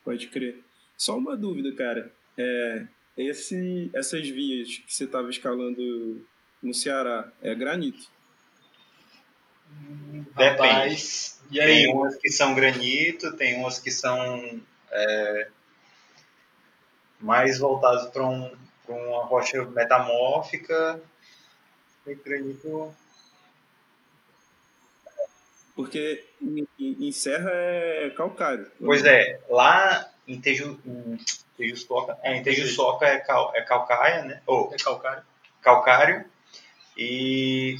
[0.06, 0.64] Pode crer.
[0.96, 2.14] Só uma dúvida, cara.
[2.38, 2.86] É,
[3.18, 6.26] esse, essas vias que você estava escalando
[6.62, 8.08] no Ceará, é granito?
[9.68, 10.34] Depende.
[10.36, 11.84] Rapaz, e aí?
[11.84, 15.48] Tem umas que são granito, tem umas que são é,
[17.20, 18.56] mais voltadas para um,
[18.88, 21.02] uma rocha metamórfica.
[22.06, 22.94] E granito.
[25.76, 26.26] Porque
[26.80, 28.72] em, Serra é calcário.
[28.80, 31.20] Pois é, lá em Teju, em
[31.58, 34.42] Tejuçoca, é, em Tejuçoca é, cal, é calcaia, né?
[34.46, 35.24] Ou É calcário.
[35.62, 36.26] calcário.
[36.98, 37.78] E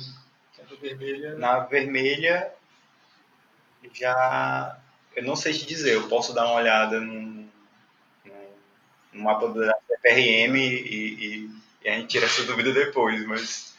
[0.82, 1.36] Vermelha.
[1.36, 2.52] na vermelha
[3.94, 4.78] já
[5.16, 7.50] eu não sei te dizer, eu posso dar uma olhada no, no,
[9.14, 11.50] no mapa da CPRM e, e,
[11.84, 13.75] e a gente tira essa dúvida depois, mas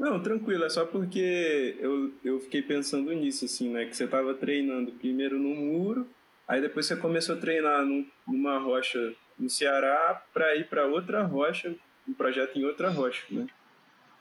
[0.00, 3.84] Não, tranquilo, é só porque eu, eu fiquei pensando nisso, assim, né?
[3.84, 6.08] Que você tava treinando primeiro no muro,
[6.48, 11.22] aí depois você começou a treinar num- numa rocha no Ceará para ir para outra
[11.22, 11.74] rocha,
[12.08, 13.46] um projeto em outra rocha, né?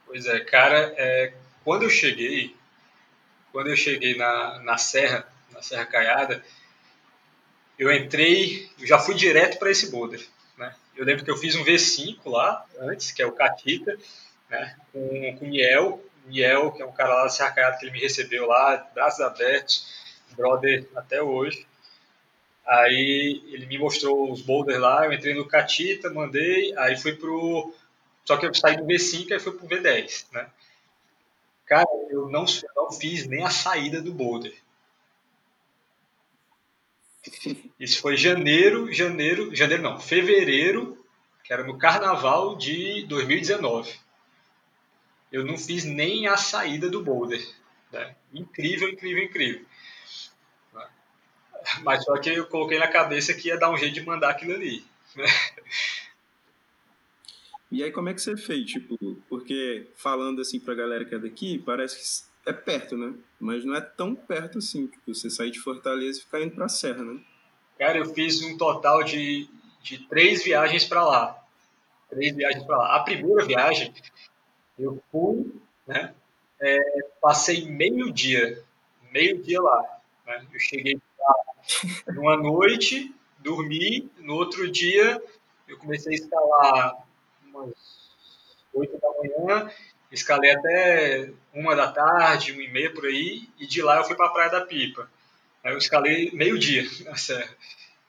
[0.06, 2.54] Pois é, cara, é, quando eu cheguei,
[3.54, 6.44] quando eu cheguei na, na Serra, na Serra Caiada,
[7.78, 10.22] eu entrei, já fui direto para esse boulder,
[10.58, 10.76] né?
[10.94, 13.98] Eu lembro que eu fiz um V5 lá antes, que é o Catita,
[14.50, 14.76] né?
[14.92, 18.00] Com, com o Niel, que é um cara lá da Serra Caiada que ele me
[18.00, 19.88] recebeu lá, braços abertos,
[20.36, 21.66] brother até hoje.
[22.66, 27.74] Aí ele me mostrou os boulders lá, eu entrei no Catita, mandei, aí fui pro
[28.30, 30.48] só que eu saí do V5 e fui pro V10, né?
[31.66, 34.56] Cara, eu não, não fiz nem a saída do boulder.
[37.80, 41.04] Isso foi janeiro, janeiro, janeiro não, fevereiro,
[41.44, 44.00] que era no carnaval de 2019.
[45.32, 47.46] Eu não fiz nem a saída do boulder.
[47.92, 48.16] Né?
[48.34, 49.66] Incrível, incrível, incrível.
[51.84, 54.54] Mas só que eu coloquei na cabeça que ia dar um jeito de mandar aquilo
[54.54, 54.84] ali.
[55.16, 55.26] Né?
[57.72, 58.66] E aí como é que você fez?
[58.66, 58.98] Tipo,
[59.30, 63.14] porque falando assim pra galera que é daqui, parece que é perto, né?
[63.40, 64.88] Mas não é tão perto assim.
[64.88, 67.20] Tipo, você sair de Fortaleza e ficar indo pra Serra, né?
[67.78, 69.48] Cara, eu fiz um total de,
[69.84, 71.44] de três viagens para lá.
[72.10, 72.96] Três viagens para lá.
[72.96, 73.94] A primeira viagem,
[74.80, 75.54] eu fui,
[75.86, 76.14] né?
[76.62, 76.80] É,
[77.22, 78.64] passei meio dia,
[79.12, 80.00] meio dia lá.
[80.26, 80.46] Né?
[80.52, 81.36] Eu cheguei lá
[82.14, 85.22] numa noite, dormi, no outro dia
[85.70, 87.08] eu comecei a escalar
[87.46, 87.74] umas
[88.74, 89.72] 8 da manhã,
[90.12, 94.16] escalei até uma da tarde, uma e meia por aí, e de lá eu fui
[94.16, 95.10] para a Praia da Pipa.
[95.64, 97.56] Aí eu escalei meio-dia na serra.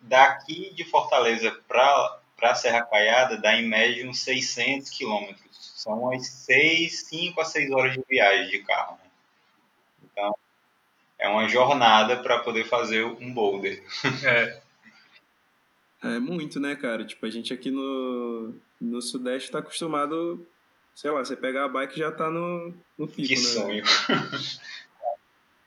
[0.00, 5.49] Daqui de Fortaleza para a Serra Caiada dá em média uns 600 quilômetros.
[5.80, 8.98] São umas 6, 5 a 6 horas de viagem de carro.
[9.02, 9.10] Né?
[10.12, 10.36] Então,
[11.18, 13.82] é uma jornada para poder fazer um boulder.
[14.22, 14.60] É.
[16.02, 17.04] É muito, né, cara?
[17.04, 20.46] Tipo, a gente aqui no, no Sudeste tá acostumado,
[20.94, 23.40] sei lá, você pegar a bike já tá no, no pico, que né?
[23.40, 23.84] sonho.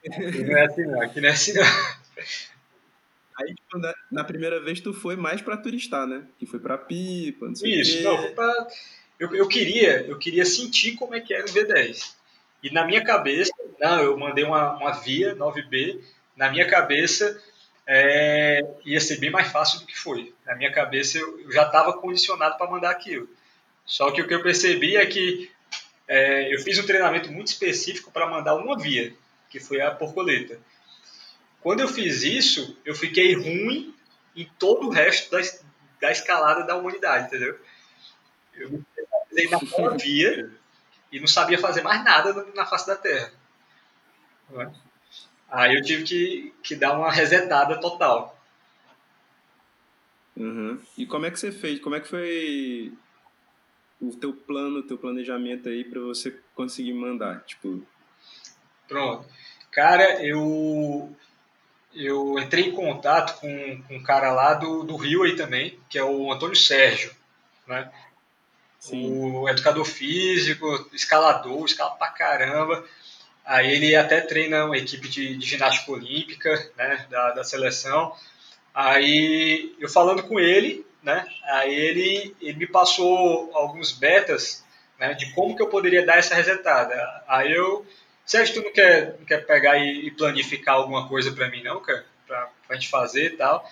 [0.06, 1.64] Aqui não é assim não, aqui não é assim não.
[3.40, 6.28] Aí, tipo, na, na primeira vez tu foi mais pra turistar, né?
[6.40, 8.04] Que foi pra pipa, não sei o Isso, quê.
[8.04, 8.68] não, foi pra...
[9.24, 12.14] eu, eu, queria, eu queria sentir como é que era o V10.
[12.62, 16.02] E na minha cabeça, não, eu mandei uma, uma via 9B,
[16.36, 17.42] na minha cabeça
[17.88, 20.34] é, ia ser bem mais fácil do que foi.
[20.46, 23.30] Na minha cabeça eu, eu já estava condicionado para mandar aquilo.
[23.86, 25.50] Só que o que eu percebi é que
[26.08, 29.14] é, eu fiz um treinamento muito específico para mandar uma via,
[29.50, 30.60] que foi a porcoleta.
[31.62, 33.96] Quando eu fiz isso, eu fiquei ruim
[34.36, 35.40] em todo o resto da,
[36.02, 37.58] da escalada da humanidade, entendeu?
[38.56, 38.84] Eu
[39.34, 40.52] especializei naquela via
[41.12, 43.32] e não sabia fazer mais nada na face da Terra.
[44.56, 44.72] É?
[45.50, 48.40] Aí eu tive que, que dar uma resetada total.
[50.36, 50.80] Uhum.
[50.98, 51.80] E como é que você fez?
[51.80, 52.94] Como é que foi
[54.02, 57.44] o teu plano, o teu planejamento aí para você conseguir mandar?
[57.46, 57.86] Tipo...
[58.88, 59.28] Pronto.
[59.72, 61.16] Cara, eu
[61.96, 65.98] eu entrei em contato com, com um cara lá do, do Rio aí também, que
[65.98, 67.16] é o Antônio Sérgio,
[67.68, 67.92] né?
[68.84, 69.34] Sim.
[69.38, 72.84] O educador físico, escalador, escala pra caramba.
[73.46, 78.14] Aí ele até treina uma equipe de, de ginástica olímpica, né, da, da seleção.
[78.76, 84.66] Aí eu falando com ele, né, aí ele, ele me passou alguns betas,
[85.00, 86.94] né, de como que eu poderia dar essa resetada.
[87.26, 87.86] Aí eu,
[88.26, 91.82] Sérgio, tu não quer, não quer pegar e, e planificar alguma coisa para mim não,
[91.82, 92.06] cara?
[92.28, 93.66] Pra, pra gente fazer e tal.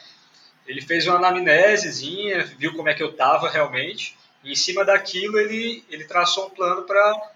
[0.66, 5.38] Ele fez uma anamnesezinha, viu como é que eu tava realmente, e em cima daquilo
[5.40, 7.32] ele, ele traçou um plano para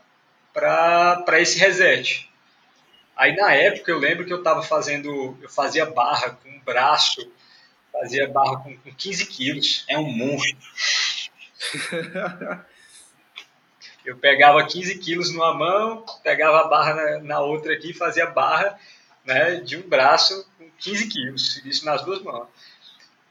[0.53, 2.29] para esse reset.
[3.15, 7.29] Aí na época eu lembro que eu estava fazendo, eu fazia barra com um braço,
[7.91, 9.85] fazia barra com, com 15 quilos.
[9.89, 10.57] É um monstro.
[14.05, 18.25] eu pegava 15 quilos numa mão, pegava a barra na, na outra aqui e fazia
[18.25, 18.79] barra
[19.25, 22.47] né, de um braço com 15 quilos, isso nas duas mãos.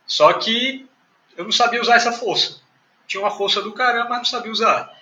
[0.06, 0.88] Só que
[1.36, 2.63] eu não sabia usar essa força.
[3.06, 4.92] Tinha uma força do caramba, mas não sabia usar.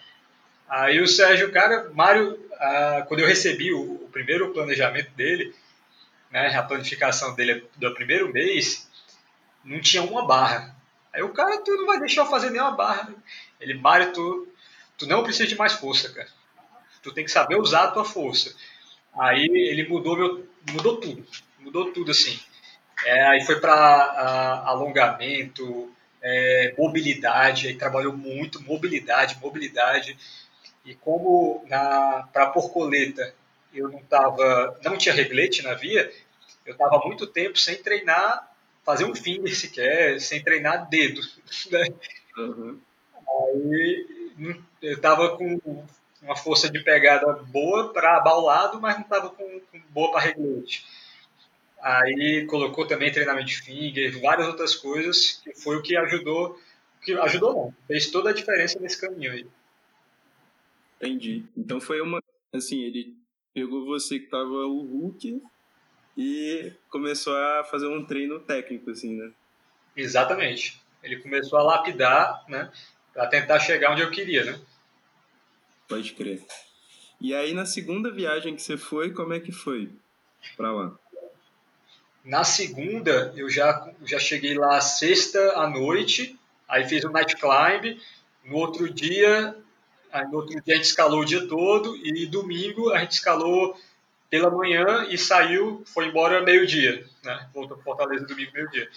[0.69, 5.55] Aí o Sérgio, cara, Mário, ah, quando eu recebi o, o, primeiro planejamento dele,
[6.31, 8.89] né, a planificação dele do primeiro mês,
[9.65, 10.75] não tinha uma barra.
[11.13, 13.15] Aí o cara, tu não vai deixar eu fazer nenhuma barra.
[13.61, 14.49] Ele, Mário, tu,
[14.97, 16.29] tu não precisa de mais força, cara.
[17.03, 18.55] Tu tem que saber usar a tua força.
[19.19, 21.27] Aí ele mudou meu, mudou tudo,
[21.59, 22.41] mudou tudo assim.
[23.05, 30.17] É, aí foi para alongamento, é, mobilidade, aí trabalhou muito mobilidade, mobilidade.
[30.85, 31.65] E como
[32.33, 33.35] para porcoleta
[33.75, 36.13] eu não tava, não tinha reglete na via,
[36.65, 38.51] eu estava muito tempo sem treinar,
[38.85, 41.21] fazer um finger sequer, sem treinar dedo.
[41.71, 41.87] Né?
[42.37, 42.81] Uhum.
[43.29, 44.07] Aí
[44.81, 45.85] eu estava com
[46.23, 50.85] uma força de pegada boa para abaulado, mas não estava com, com, boa para reglete.
[51.83, 56.57] Aí colocou também treinamento de finger, várias outras coisas, que foi o que ajudou,
[57.03, 59.47] que ajudou não, fez toda a diferença nesse caminho aí.
[60.97, 61.45] Entendi.
[61.57, 62.23] Então foi uma.
[62.53, 63.17] Assim, ele
[63.53, 65.43] pegou você que tava o Hulk
[66.17, 69.33] e começou a fazer um treino técnico, assim, né?
[69.97, 70.81] Exatamente.
[71.03, 72.71] Ele começou a lapidar, né?
[73.13, 74.61] Pra tentar chegar onde eu queria, né?
[75.89, 76.45] Pode crer.
[77.21, 79.91] E aí na segunda viagem que você foi, como é que foi
[80.57, 81.02] para lá?
[82.25, 88.01] Na segunda, eu já, já cheguei lá sexta à noite, aí fiz o night climb.
[88.45, 89.57] No outro dia,
[90.31, 93.77] no outro dia a gente escalou o dia todo e domingo a gente escalou
[94.31, 97.49] pela manhã e saiu, foi embora meio-dia, né?
[97.53, 98.89] Voltou para Fortaleza domingo meio-dia.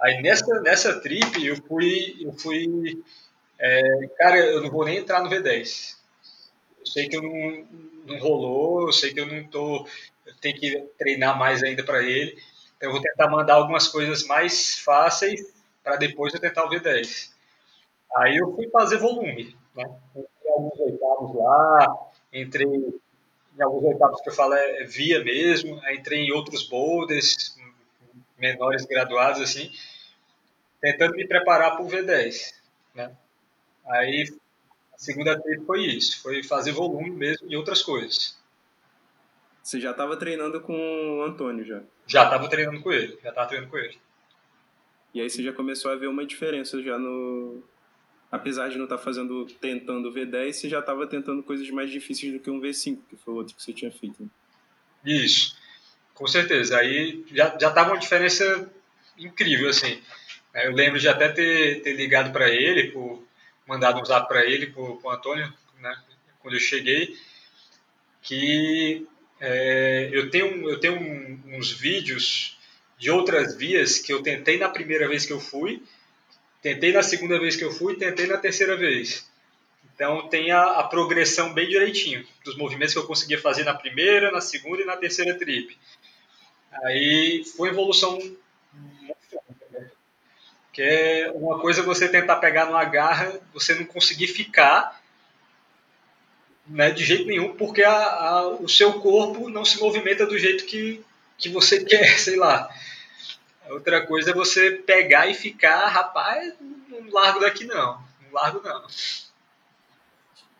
[0.00, 3.02] Aí nessa nessa trip eu fui eu fui
[3.58, 5.96] é, cara, eu não vou nem entrar no V10.
[6.80, 7.66] Eu sei que eu não,
[8.06, 9.86] não rolou, eu sei que eu não tô
[10.26, 12.32] eu tenho que treinar mais ainda para ele.
[12.76, 15.40] Então eu vou tentar mandar algumas coisas mais fáceis
[15.82, 17.30] para depois eu tentar o V10.
[18.16, 19.84] Aí eu fui fazer volume, né?
[20.14, 21.96] Entrei alguns oitavos lá,
[22.32, 27.56] entrei em alguns oitavos que eu falo é, é via mesmo, entrei em outros boulders
[28.38, 29.70] menores graduados assim,
[30.80, 32.52] tentando me preparar para o V10,
[32.94, 33.12] né?
[33.86, 34.24] Aí
[34.92, 38.36] a segunda trip foi isso, foi fazer volume mesmo e outras coisas.
[39.66, 41.82] Você já estava treinando com o Antônio já?
[42.06, 43.98] Já estava treinando com ele, já estava treinando com ele.
[45.12, 47.64] E aí você já começou a ver uma diferença já no,
[48.30, 51.90] apesar de não estar tá fazendo, tentando o V10, você já estava tentando coisas mais
[51.90, 54.22] difíceis do que um V5, que foi o outro que você tinha feito.
[54.22, 54.28] Né?
[55.04, 55.58] Isso,
[56.14, 56.78] com certeza.
[56.78, 58.72] Aí já, já tava uma diferença
[59.18, 60.00] incrível, assim.
[60.54, 63.20] Eu lembro de até ter, ter ligado para ele, por,
[63.66, 66.04] mandado um zap para ele, para o Antônio, né,
[66.38, 67.18] quando eu cheguei,
[68.22, 69.04] que
[69.40, 72.58] é, eu tenho, eu tenho um, uns vídeos
[72.98, 75.82] de outras vias que eu tentei na primeira vez que eu fui,
[76.66, 79.30] Tentei na segunda vez que eu fui, tentei na terceira vez.
[79.94, 84.32] Então tem a, a, progressão bem direitinho dos movimentos que eu conseguia fazer na primeira,
[84.32, 85.78] na segunda e na terceira trip.
[86.82, 88.18] Aí foi evolução
[90.72, 95.00] que é uma coisa você tentar pegar numa garra, você não conseguir ficar
[96.68, 100.64] né, de jeito nenhum, porque a, a, o seu corpo não se movimenta do jeito
[100.64, 101.02] que,
[101.38, 102.68] que você quer, sei lá.
[103.68, 106.54] Outra coisa é você pegar e ficar, rapaz,
[106.88, 108.00] não largo daqui não.
[108.22, 108.86] Não largo não.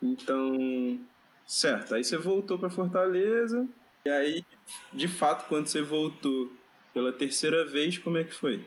[0.03, 1.01] Então,
[1.47, 1.95] certo.
[1.95, 3.67] Aí você voltou para Fortaleza.
[4.05, 4.45] E aí,
[4.93, 6.53] de fato, quando você voltou
[6.93, 8.67] pela terceira vez, como é que foi?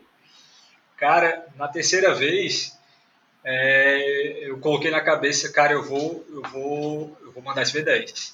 [0.96, 2.79] Cara, na terceira vez,
[3.52, 8.34] é, eu coloquei na cabeça, cara, eu vou, eu vou, eu vou mandar esse V10.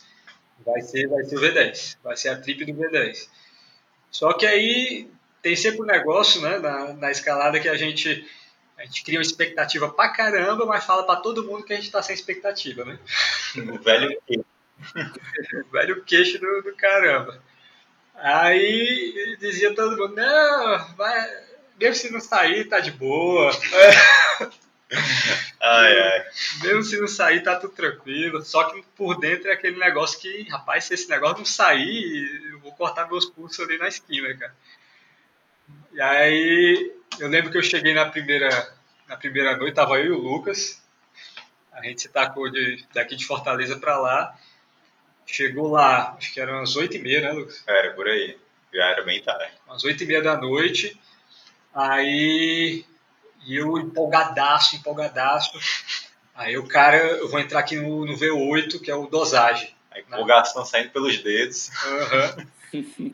[0.65, 1.97] Vai ser, vai ser o V10.
[2.04, 3.30] Vai ser a trip do V10.
[4.12, 5.10] Só que aí
[5.41, 8.30] tem sempre um negócio né, na, na escalada que a gente,
[8.78, 11.91] a gente cria uma expectativa pra caramba, mas fala pra todo mundo que a gente
[11.91, 12.99] tá sem expectativa, né?
[13.56, 14.45] O velho queixo.
[15.65, 17.41] o velho queixo do, do caramba.
[18.15, 21.43] Aí dizia todo mundo, não, vai,
[21.80, 23.49] mesmo se não sair, tá de boa.
[25.62, 26.26] Ai, ai.
[26.62, 28.41] Mesmo se não sair, tá tudo tranquilo.
[28.43, 32.60] Só que por dentro é aquele negócio que, rapaz, se esse negócio não sair, eu
[32.60, 34.56] vou cortar meus pulsos ali na esquina, cara.
[35.91, 38.50] E aí eu lembro que eu cheguei na primeira,
[39.08, 40.82] na primeira noite, tava eu e o Lucas.
[41.71, 44.38] A gente se tacou de, daqui de Fortaleza para lá.
[45.26, 47.63] Chegou lá, acho que eram umas oito e meia, né, Lucas?
[47.65, 48.38] Era, por aí.
[48.74, 49.52] Já era bem tarde.
[49.65, 51.00] Umas oito e meia da noite.
[51.74, 52.86] Aí
[53.47, 55.51] eu empolgadaço, empolgadaço.
[56.34, 59.73] Aí o cara, eu vou entrar aqui no, no V8, que é o dosagem.
[59.91, 60.67] A empolgação né?
[60.67, 61.69] saindo pelos dedos.
[61.86, 63.13] Uhum.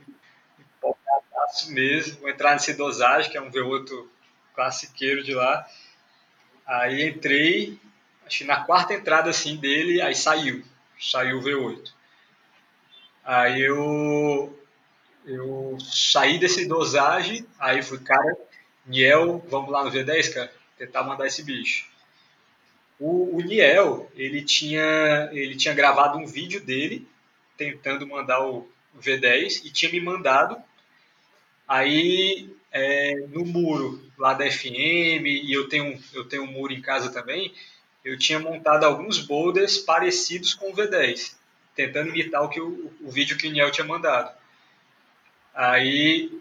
[1.51, 2.19] fácil mesmo.
[2.21, 4.07] Vou entrar nesse dosagem, que é um V8
[4.55, 5.67] classiqueiro de lá.
[6.65, 7.77] Aí entrei,
[8.25, 10.63] acho que na quarta entrada assim dele, aí saiu.
[10.99, 11.91] Saiu o V8.
[13.23, 14.59] Aí eu,
[15.25, 18.37] eu saí desse dosagem, aí fui, cara,
[18.85, 21.89] Niel, vamos lá no V10, cara, tentar mandar esse bicho.
[22.99, 27.07] O, o Niel, ele tinha, ele tinha gravado um vídeo dele
[27.57, 28.67] tentando mandar o
[28.99, 30.61] V10 e tinha me mandado
[31.71, 36.81] Aí é, no muro lá da FM, e eu tenho, eu tenho um muro em
[36.81, 37.53] casa também,
[38.03, 41.33] eu tinha montado alguns boulders parecidos com o V10,
[41.73, 44.35] tentando imitar o, que o, o vídeo que o Niel tinha mandado.
[45.55, 46.40] Aí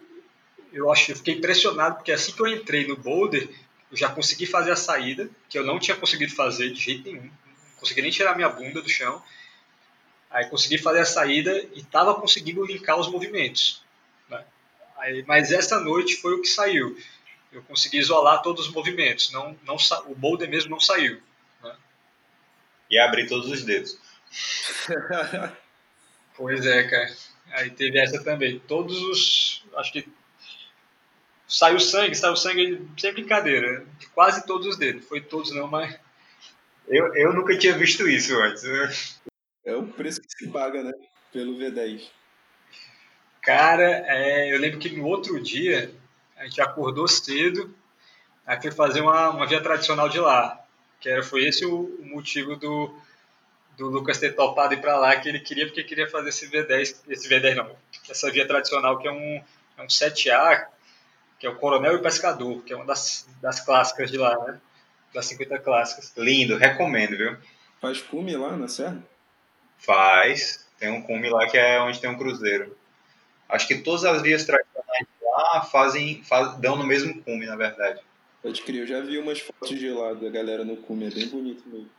[0.73, 3.49] eu acho eu fiquei impressionado, porque assim que eu entrei no boulder,
[3.91, 7.25] eu já consegui fazer a saída, que eu não tinha conseguido fazer de jeito nenhum,
[7.25, 9.23] não consegui nem tirar minha bunda do chão.
[10.31, 13.83] Aí consegui fazer a saída e estava conseguindo linkar os movimentos.
[15.01, 16.97] Aí, mas essa noite foi o que saiu.
[17.51, 19.33] Eu consegui isolar todos os movimentos.
[19.33, 21.21] Não, não, o boulder mesmo não saiu.
[21.63, 21.75] Né?
[22.91, 23.99] E abrir todos os dedos.
[26.37, 27.17] pois é, cara.
[27.53, 28.59] Aí teve essa também.
[28.61, 29.65] Todos os.
[29.77, 30.07] Acho que.
[31.51, 33.85] Saiu sangue, saiu sangue sem brincadeira.
[33.99, 35.05] De quase todos os dedos.
[35.05, 35.99] Foi todos não, mas.
[36.87, 39.21] Eu, eu nunca tinha visto isso antes.
[39.65, 40.93] É o preço que se paga, né?
[41.33, 42.09] Pelo V10.
[43.43, 45.93] Cara, é, eu lembro que no outro dia
[46.37, 47.75] a gente acordou cedo,
[48.47, 50.65] aí foi fazer uma, uma via tradicional de lá.
[51.01, 52.95] Que era, foi esse o, o motivo do,
[53.77, 56.97] do Lucas ter topado ir para lá, que ele queria, porque queria fazer esse V10,
[57.09, 57.77] esse V10 não,
[58.09, 59.43] essa via tradicional que é um,
[59.79, 60.69] é um 7A,
[61.41, 64.39] que é o Coronel e o Pescador, que é uma das, das clássicas de lá,
[64.45, 64.61] né?
[65.13, 66.13] Das 50 clássicas.
[66.17, 67.37] Lindo, recomendo, viu?
[67.81, 69.03] Faz cume lá na Serra?
[69.79, 70.69] Faz.
[70.79, 72.77] Tem um cume lá que é onde tem um cruzeiro.
[73.49, 78.01] Acho que todas as vias tradicionais lá fazem, faz, dão no mesmo cume, na verdade.
[78.43, 81.27] Pode crer, eu já vi umas fotos de lá da galera no cume, é bem
[81.27, 81.91] bonito mesmo.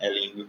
[0.00, 0.48] É lindo.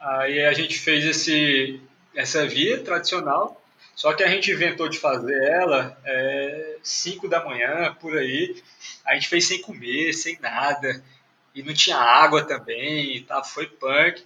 [0.00, 1.80] Aí a gente fez esse,
[2.14, 3.59] essa via tradicional,
[3.94, 5.96] só que a gente inventou de fazer ela
[6.82, 8.62] 5 é, da manhã, por aí.
[9.04, 11.02] A gente fez sem comer, sem nada.
[11.54, 13.42] E não tinha água também, tá?
[13.42, 14.24] foi punk.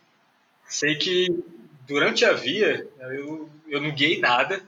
[0.66, 1.28] Sei que
[1.86, 4.62] durante a via eu, eu não guiei nada,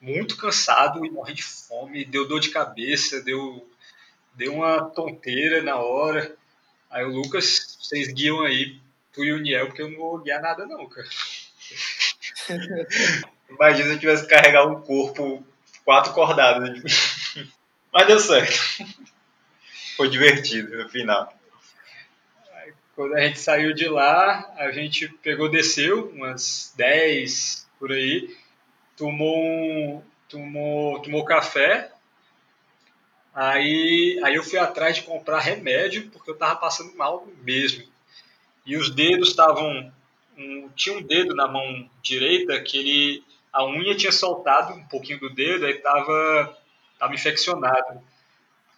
[0.00, 3.68] muito cansado e morri de fome, deu dor de cabeça, deu,
[4.34, 6.34] deu uma tonteira na hora.
[6.90, 8.80] Aí o Lucas, vocês guiam aí
[9.12, 11.08] tu e o Niel, porque eu não vou guiar nada não, cara.
[13.54, 15.44] Imagina se eu tivesse que carregar um corpo
[15.84, 16.82] quatro cordadas.
[17.92, 18.58] Mas deu certo.
[19.96, 21.32] Foi divertido no final.
[22.94, 28.36] Quando a gente saiu de lá, a gente pegou, desceu umas 10 por aí,
[28.96, 31.92] tomou tomou, tomou café.
[33.34, 37.84] Aí, aí eu fui atrás de comprar remédio, porque eu tava passando mal mesmo.
[38.64, 39.92] E os dedos estavam.
[40.36, 43.24] Um, tinha um dedo na mão direita que ele.
[43.52, 46.58] A unha tinha soltado um pouquinho do dedo, aí tava,
[46.98, 48.00] tava infeccionado.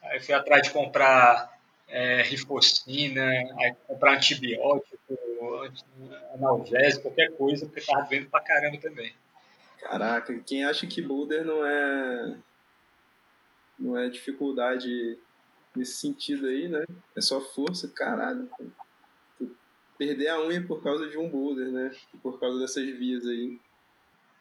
[0.03, 1.55] Aí fui atrás de comprar
[1.89, 3.31] é, rifocina,
[3.87, 4.99] comprar antibiótico,
[6.35, 9.14] analgésico, qualquer coisa, porque tava doendo pra caramba também.
[9.81, 12.37] Caraca, quem acha que boulder não é
[13.79, 15.18] não é dificuldade
[15.75, 16.85] nesse sentido aí, né?
[17.16, 18.49] É só força, caralho.
[19.99, 21.93] Perder a unha por causa de um boulder, né?
[22.22, 23.61] Por causa dessas vias aí.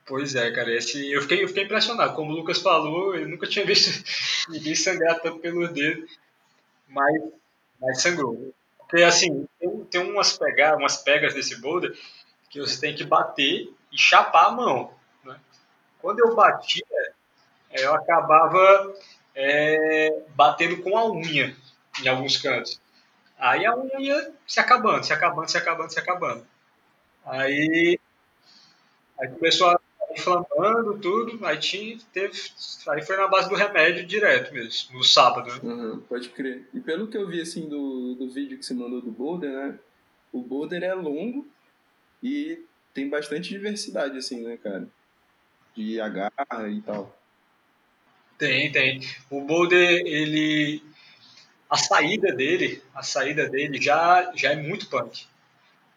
[0.05, 2.13] Pois é, cara, esse, eu, fiquei, eu fiquei impressionado.
[2.15, 4.03] Como o Lucas falou, eu nunca tinha visto
[4.49, 6.11] ninguém sangrar tanto pelos dedos
[6.87, 7.23] mas,
[7.81, 8.53] mas sangrou.
[8.79, 11.97] Porque, assim, tem, tem umas, pegar, umas pegas desse boulder
[12.49, 14.93] que você tem que bater e chapar a mão.
[15.23, 15.39] Né?
[16.01, 16.83] Quando eu batia,
[17.71, 18.95] é, eu acabava
[19.35, 21.55] é, batendo com a unha
[22.03, 22.79] em alguns cantos.
[23.39, 26.47] Aí a unha ia se acabando, se acabando, se acabando, se acabando.
[27.25, 27.99] Aí,
[29.19, 29.79] aí começou a
[30.15, 32.37] inflamando tudo, aí tinha, teve,
[32.87, 35.59] aí foi na base do remédio direto mesmo, no sábado, né?
[35.63, 36.67] Uhum, pode crer.
[36.73, 39.79] E pelo que eu vi, assim, do, do vídeo que você mandou do boulder, né,
[40.31, 41.47] o boulder é longo
[42.21, 42.61] e
[42.93, 44.87] tem bastante diversidade, assim, né, cara,
[45.75, 47.17] de agarra e tal.
[48.37, 49.01] Tem, tem.
[49.29, 50.83] O boulder, ele,
[51.69, 55.25] a saída dele, a saída dele já, já é muito punk.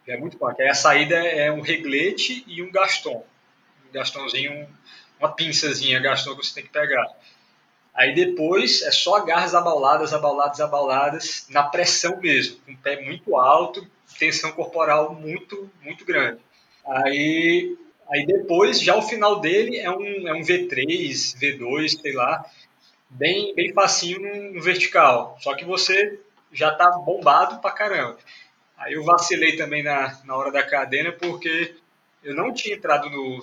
[0.06, 0.60] Já é muito punk.
[0.60, 3.24] Aí a saída é um reglete e um gaston
[3.96, 4.68] Gastãozinho,
[5.18, 7.06] uma pinçazinha Gastão que você tem que pegar.
[7.94, 13.36] Aí depois é só agarras abauladas, abauladas, abauladas, na pressão mesmo, com o pé muito
[13.36, 13.86] alto,
[14.18, 16.38] tensão corporal muito, muito grande.
[16.86, 17.74] Aí,
[18.10, 22.44] aí depois, já o final dele é um, é um V3, V2, sei lá,
[23.08, 24.20] bem, bem facinho
[24.52, 25.38] no, vertical.
[25.40, 26.20] Só que você
[26.52, 28.18] já tá bombado pra caramba.
[28.76, 31.74] Aí eu vacilei também na, na hora da cadena porque
[32.22, 33.42] eu não tinha entrado no,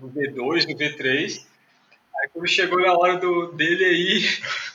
[0.00, 1.46] no V2, no V3.
[2.20, 4.24] Aí quando chegou na hora do, dele aí,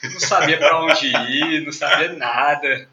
[0.12, 2.90] não sabia para onde ir, não sabia nada.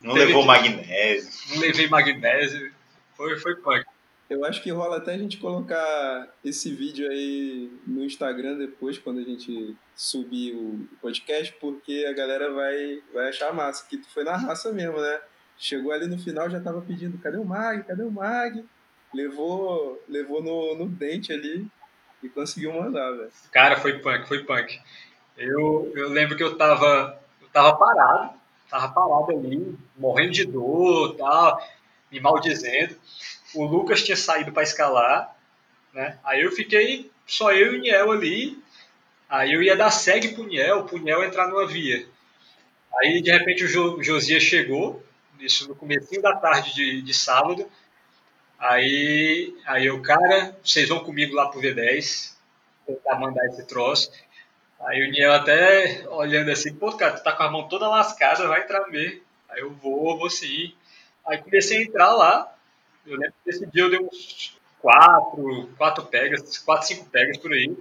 [0.00, 0.48] Não Teve levou que...
[0.48, 1.54] magnésio.
[1.54, 2.72] Não levei magnésio.
[3.16, 3.84] Foi, foi punk.
[4.30, 9.18] Eu acho que rola até a gente colocar esse vídeo aí no Instagram depois, quando
[9.18, 14.22] a gente subir o podcast, porque a galera vai, vai achar massa, que tu foi
[14.22, 15.20] na raça mesmo, né?
[15.58, 17.82] Chegou ali no final, já tava pedindo, cadê o Mag?
[17.82, 18.64] Cadê o Mag?
[19.12, 21.66] Levou, levou no, no dente ali
[22.22, 23.30] e conseguiu mandar, velho.
[23.50, 24.80] Cara, foi punk, foi punk.
[25.36, 28.34] Eu, eu lembro que eu tava, eu tava parado,
[28.68, 31.62] tava parado ali, morrendo de dor tal,
[32.10, 32.96] me maldizendo.
[33.54, 35.34] O Lucas tinha saído para escalar,
[35.92, 36.18] né?
[36.22, 38.62] Aí eu fiquei só eu e o Niel ali.
[39.28, 42.06] Aí eu ia dar segue pro Niel, pro Niel entrar numa via.
[42.98, 45.02] Aí de repente o jo, Josias chegou,
[45.38, 47.66] isso no começo da tarde de, de sábado.
[48.60, 52.34] Aí, aí o cara, vocês vão comigo lá pro V10,
[52.86, 54.12] tentar mandar esse troço.
[54.80, 58.48] Aí o Niel até olhando assim, pô, cara, tu tá com a mão toda lascada,
[58.48, 59.22] vai entrar mesmo.
[59.48, 60.74] Aí eu vou, vou sim.
[61.26, 62.54] Aí comecei a entrar lá,
[63.06, 67.52] Eu lembro que esse dia eu dei uns quatro, quatro pegas, quatro, cinco pegas por
[67.52, 67.76] aí.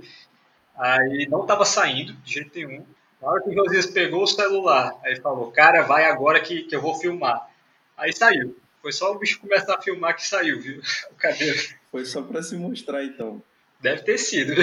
[0.77, 2.85] Aí não tava saindo de jeito nenhum.
[3.21, 6.75] Na hora que o Josias pegou o celular, aí falou, cara, vai agora que, que
[6.75, 7.49] eu vou filmar.
[7.97, 8.57] Aí saiu.
[8.81, 10.81] Foi só o bicho começar a filmar que saiu, viu?
[11.11, 11.57] O cadeiro.
[11.91, 13.43] Foi só para se mostrar, então.
[13.81, 14.53] Deve ter sido.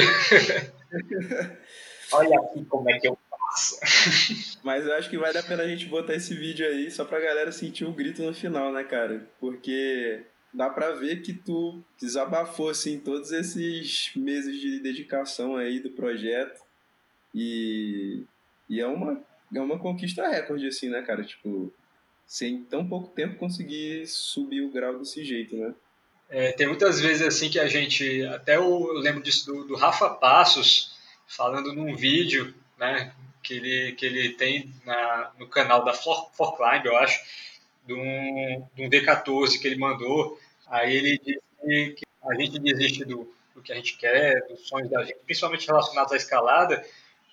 [2.12, 3.78] Olha aqui como é que eu faço.
[4.62, 7.20] Mas eu acho que vale a pena a gente botar esse vídeo aí só pra
[7.20, 9.28] galera sentir o grito no final, né, cara?
[9.40, 15.90] Porque dá pra ver que tu desabafou, assim, todos esses meses de dedicação aí do
[15.90, 16.60] projeto.
[17.34, 18.24] E,
[18.68, 19.22] e é, uma,
[19.54, 21.22] é uma conquista recorde, assim, né, cara?
[21.24, 21.72] Tipo,
[22.26, 25.74] sem tão pouco tempo conseguir subir o grau desse jeito, né?
[26.28, 29.76] É, tem muitas vezes assim que a gente, até eu, eu lembro disso do, do,
[29.76, 35.94] Rafa Passos, falando num vídeo, né, que ele, que ele tem na, no canal da
[35.94, 37.20] For, For Climb, eu acho,
[37.86, 43.04] de um, de um V14 que ele mandou, aí ele disse que a gente desiste
[43.04, 46.84] do, do que a gente quer, dos sonhos da gente, principalmente relacionados à escalada,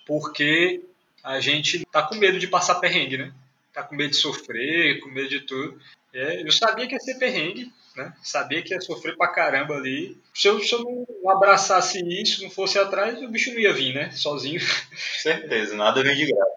[0.06, 0.84] porque
[1.24, 3.34] a gente tá com medo de passar perrengue, né?
[3.74, 5.80] Tá com medo de sofrer, com medo de tudo.
[6.14, 8.14] É, eu sabia que ia ser perrengue, né?
[8.22, 10.16] Sabia que ia sofrer pra caramba ali.
[10.34, 13.96] Se eu, se eu não abraçasse isso, não fosse atrás, o bicho não ia vir,
[13.96, 14.12] né?
[14.12, 14.62] Sozinho.
[14.96, 16.54] Certeza, nada vem de graça.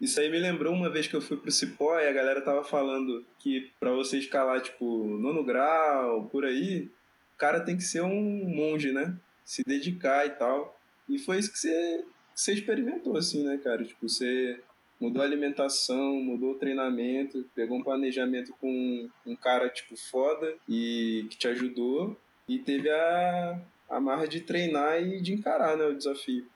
[0.00, 2.62] Isso aí me lembrou uma vez que eu fui pro Cipó e a galera tava
[2.62, 6.90] falando que para você escalar, tipo, nono grau, por aí,
[7.34, 9.16] o cara tem que ser um monge, né?
[9.44, 10.78] Se dedicar e tal.
[11.08, 12.04] E foi isso que você,
[12.34, 13.84] que você experimentou, assim, né, cara?
[13.84, 14.60] Tipo, você
[15.00, 21.26] mudou a alimentação, mudou o treinamento, pegou um planejamento com um cara tipo foda e
[21.30, 22.18] que te ajudou
[22.48, 26.46] e teve a, a marra de treinar e de encarar né, o desafio.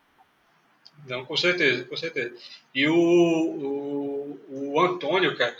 [1.06, 2.34] Não, com certeza, com certeza.
[2.74, 5.56] E o, o, o Antônio, cara,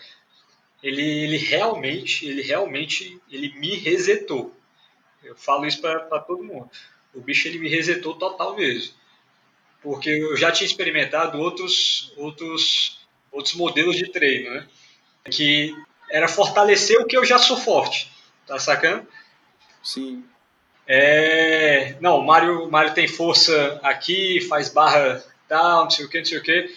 [0.82, 4.54] ele, ele realmente, ele realmente, ele me resetou.
[5.22, 6.70] Eu falo isso para todo mundo.
[7.14, 8.99] O bicho ele me resetou total mesmo
[9.82, 13.00] porque eu já tinha experimentado outros, outros,
[13.32, 14.66] outros modelos de treino, né?
[15.30, 15.74] Que
[16.10, 18.10] era fortalecer o que eu já sou forte,
[18.46, 19.06] tá sacando?
[19.82, 20.24] Sim.
[20.86, 26.18] É, não, o Mário, Mário tem força aqui, faz barra tal, não sei o que,
[26.18, 26.74] não sei o que.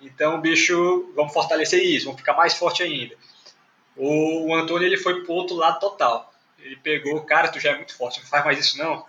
[0.00, 3.14] Então, bicho, vamos fortalecer isso, vamos ficar mais forte ainda.
[3.96, 6.32] O, o Antônio, ele foi pro outro lado total.
[6.58, 9.04] Ele pegou, cara, tu já é muito forte, não faz mais isso não.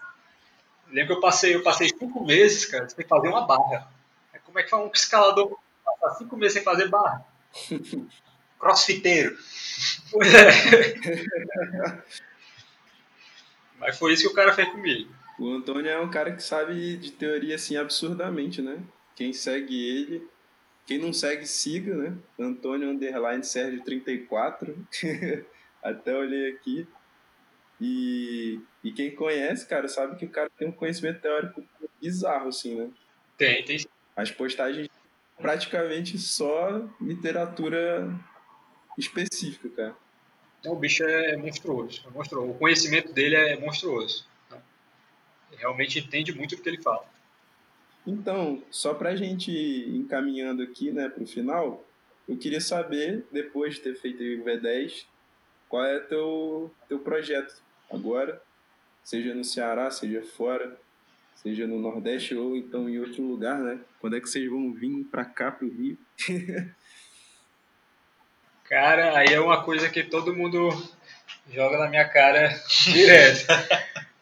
[0.94, 3.92] Lembro que eu passei, eu passei cinco meses, cara, sem fazer uma barra.
[4.46, 7.26] Como é que um escalador passar cinco meses sem fazer barra?
[8.60, 9.36] Crossfiteiro.
[10.12, 12.04] Pois é.
[13.80, 15.12] Mas foi isso que o cara fez comigo.
[15.40, 18.80] O Antônio é um cara que sabe de teoria assim absurdamente, né?
[19.16, 20.30] Quem segue ele,
[20.86, 22.16] quem não segue, siga, né?
[22.40, 24.78] Antônio Underline Sérgio 34.
[25.82, 26.88] Até olhei aqui.
[27.86, 31.62] E, e quem conhece, cara, sabe que o cara tem um conhecimento teórico
[32.02, 32.90] bizarro, assim, né?
[33.38, 33.86] Tem, tem.
[34.16, 34.88] As postagens
[35.38, 38.10] praticamente só literatura
[38.98, 39.96] específica, cara.
[40.62, 42.52] Então, o bicho é monstruoso, é monstruoso.
[42.52, 44.26] O conhecimento dele é monstruoso.
[44.50, 44.62] Né?
[45.58, 47.06] Realmente entende muito do que ele fala.
[48.08, 51.86] Então, só pra gente ir encaminhando aqui, né, pro final,
[52.30, 55.06] eu queria saber, depois de ter feito o V10,
[55.68, 57.63] qual é teu teu projeto
[57.94, 58.42] agora,
[59.04, 60.78] seja no Ceará, seja fora,
[61.36, 63.80] seja no Nordeste ou então em outro lugar, né?
[64.00, 65.98] Quando é que vocês vão vir para cá pro Rio?
[68.66, 70.70] cara, aí é uma coisa que todo mundo
[71.52, 72.50] joga na minha cara
[72.86, 73.46] direto.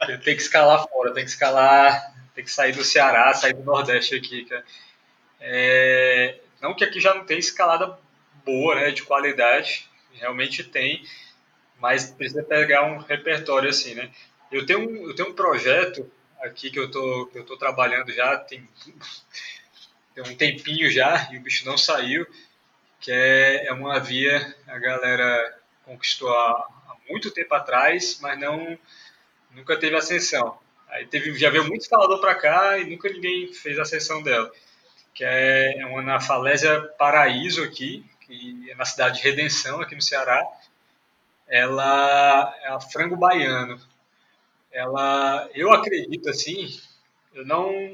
[0.07, 3.63] Eu tenho que escalar fora, tem que escalar, tem que sair do Ceará, sair do
[3.63, 4.65] Nordeste aqui, cara.
[5.39, 7.97] É, não que aqui já não tem escalada
[8.45, 11.03] boa, né, de qualidade, realmente tem,
[11.81, 14.11] mas precisa pegar um repertório assim, né?
[14.51, 16.09] Eu tenho um, eu tenho um projeto
[16.39, 18.67] aqui que eu tô, que eu tô trabalhando já tem,
[20.13, 22.25] tem um tempinho já e o bicho não saiu,
[22.99, 26.51] que é, é uma via a galera conquistou há,
[26.87, 28.77] há muito tempo atrás, mas não
[29.49, 30.57] nunca teve ascensão.
[30.87, 34.51] Aí teve, já veio muito escalador para cá e nunca ninguém fez a ascensão dela,
[35.15, 39.95] que é, é uma na Falésia Paraíso aqui, que é na cidade de Redenção, aqui
[39.95, 40.45] no Ceará
[41.51, 43.77] ela é a frango baiano.
[44.71, 46.79] Ela, eu acredito assim,
[47.33, 47.93] eu não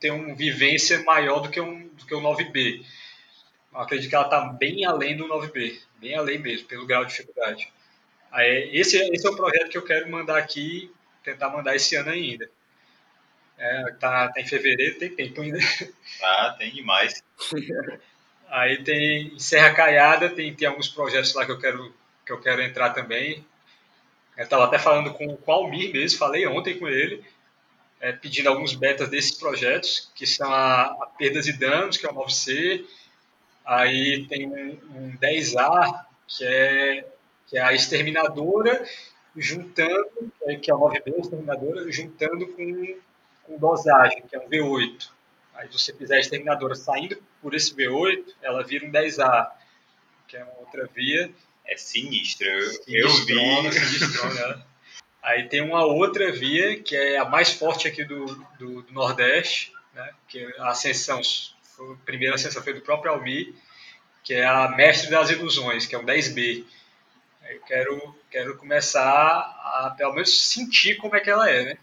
[0.00, 2.82] tenho uma vivência maior do que um do que o 9B.
[3.70, 7.10] Eu acredito que ela está bem além do 9B, bem além mesmo, pelo grau de
[7.10, 7.70] dificuldade.
[8.32, 10.90] Aí, esse, esse é o projeto que eu quero mandar aqui,
[11.22, 12.50] tentar mandar esse ano ainda.
[13.58, 15.58] É, tá, tá em fevereiro, tem tempo ainda.
[16.22, 17.22] Ah, tem demais.
[18.48, 21.94] Aí tem Serra Caiada, tem, tem alguns projetos lá que eu quero
[22.28, 23.44] que eu quero entrar também.
[24.36, 27.24] Eu estava até falando com, o Almir mesmo, falei ontem com ele,
[28.00, 32.10] é, pedindo alguns betas desses projetos, que são a, a Perdas e Danos, que é
[32.10, 32.84] o 9C,
[33.64, 37.08] aí tem um, um 10A, que é,
[37.46, 38.86] que é a Exterminadora,
[39.34, 40.30] juntando,
[40.62, 42.98] que é o 9B, Exterminadora, juntando com,
[43.44, 45.08] com dosagem, que é um V8.
[45.54, 49.50] Aí se você fizer a Exterminadora saindo por esse V8, ela vira um 10A,
[50.28, 51.32] que é uma outra via.
[51.68, 53.72] É sinistro, eu, eu vi.
[53.72, 54.66] Sinistrona,
[55.22, 58.24] Aí tem uma outra via, que é a mais forte aqui do,
[58.58, 60.10] do, do Nordeste, né?
[60.26, 63.54] que é a ascensão, a primeira ascensão foi do próprio Almi,
[64.24, 66.64] que é a Mestre das Ilusões, que é um 10B.
[67.50, 71.78] Eu quero, quero começar a, pelo menos, sentir como é que ela é, né?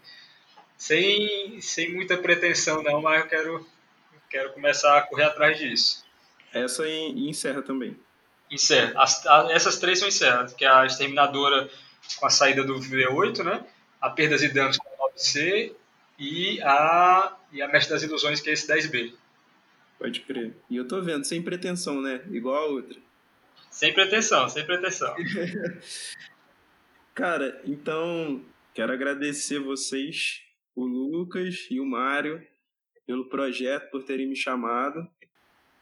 [0.76, 3.68] Sem, sem muita pretensão, não, mas eu quero,
[4.28, 6.04] quero começar a correr atrás disso.
[6.52, 7.96] Essa encerra também.
[8.50, 8.92] Encerra.
[8.96, 11.68] As, a, essas três são encerradas, que é a Exterminadora
[12.18, 13.66] com a saída do V8, né?
[14.00, 15.74] A Perdas e Danos com o 9C
[16.18, 19.12] e a, e a Mestre das Ilusões, que é esse 10B.
[19.98, 20.54] Pode crer.
[20.68, 22.22] E eu tô vendo, sem pretensão, né?
[22.30, 22.98] Igual a outra.
[23.70, 25.14] Sem pretensão, sem pretensão.
[27.14, 28.44] Cara, então
[28.74, 30.42] quero agradecer vocês,
[30.74, 32.46] o Lucas e o Mário,
[33.06, 35.08] pelo projeto, por terem me chamado.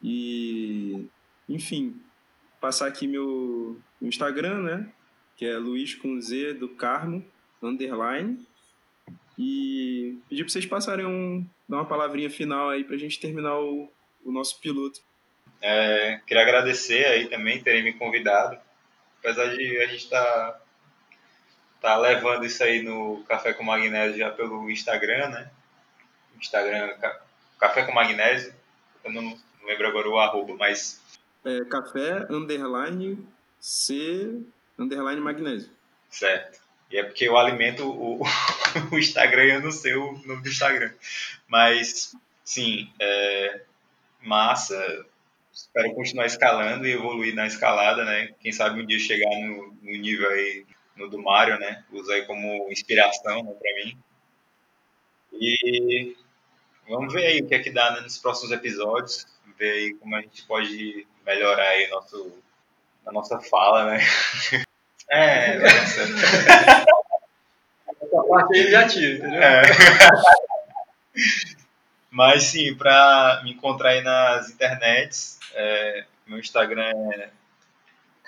[0.03, 1.07] E,
[1.49, 2.01] enfim,
[2.65, 4.89] passar aqui meu, Instagram, né?
[5.37, 7.23] que é Luiz com Z do Carmo,
[7.63, 8.43] underline.
[9.39, 13.59] E pedir para vocês passarem um, dar uma palavrinha final aí para a gente terminar
[13.59, 13.93] o,
[14.25, 14.99] o nosso piloto.
[15.61, 18.59] É, queria agradecer aí também terem me convidado.
[19.19, 20.61] Apesar de a gente estar tá,
[21.83, 25.51] tá levando isso aí no Café com Magnésio já pelo Instagram, né?
[26.41, 26.97] Instagram
[27.61, 28.55] Café com Magnésio.
[29.05, 31.04] Eu não lembro agora o arroba, mas.
[31.45, 33.27] É, café underline
[33.61, 34.41] C
[34.79, 35.71] underline magnésio.
[36.09, 36.61] Certo.
[36.91, 38.23] E é porque eu alimento o,
[38.93, 40.93] o Instagram, eu não sei o nome do Instagram.
[41.49, 42.15] Mas,
[42.45, 43.63] sim, é
[44.21, 45.07] massa.
[45.53, 48.35] Espero continuar escalando e evoluir na escalada, né?
[48.41, 50.67] Quem sabe um dia chegar no, no nível aí,
[50.97, 51.85] no do Mario, né?
[51.93, 53.99] Usar aí como inspiração né, para mim.
[55.33, 56.17] E
[56.89, 59.27] vamos ver aí o que é que dá né, nos próximos episódios.
[59.59, 62.33] Ver aí como a gente pode melhorar aí nosso,
[63.07, 63.99] a nossa fala, né?
[65.11, 66.01] É, nossa.
[68.03, 69.43] Essa parte aí já tive, entendeu?
[69.43, 69.63] É.
[72.11, 77.31] Mas sim, para me encontrar aí nas internets, é, meu Instagram é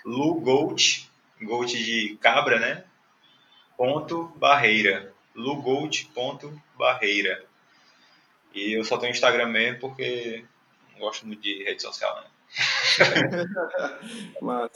[0.05, 1.09] lugold,
[1.41, 2.85] gold de cabra, né?
[3.77, 5.13] Ponto barreira.
[5.35, 7.45] lugold ponto barreira.
[8.53, 10.45] E eu só tenho Instagram mesmo porque
[10.93, 12.25] não gosto muito de rede social, né?
[14.41, 14.71] Mas...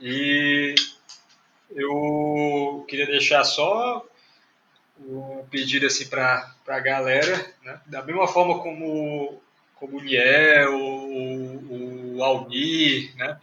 [0.00, 0.74] E
[1.74, 4.06] eu queria deixar só
[5.00, 7.80] um pedido assim para a galera, né?
[7.86, 9.40] da mesma forma como,
[9.74, 13.38] como o Niel, o, o Almir, né?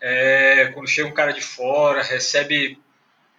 [0.00, 2.78] É, quando chega um cara de fora, recebe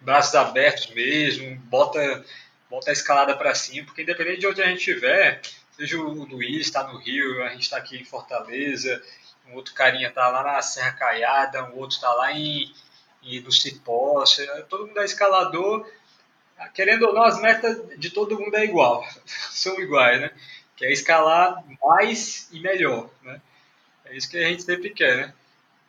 [0.00, 2.24] braços abertos mesmo, bota,
[2.70, 5.40] bota a escalada para cima, porque independente de onde a gente estiver,
[5.76, 9.02] seja o Luiz está no Rio, a gente está aqui em Fortaleza,
[9.48, 12.72] um outro carinha está lá na Serra Caiada, um outro está lá em,
[13.22, 14.24] em no Cipó,
[14.68, 15.86] todo mundo é escalador,
[16.74, 19.04] querendo ou não, as metas de todo mundo é igual,
[19.50, 20.30] são iguais, né?
[20.76, 23.40] Que é escalar mais e melhor, né?
[24.04, 25.34] É isso que a gente sempre quer, né?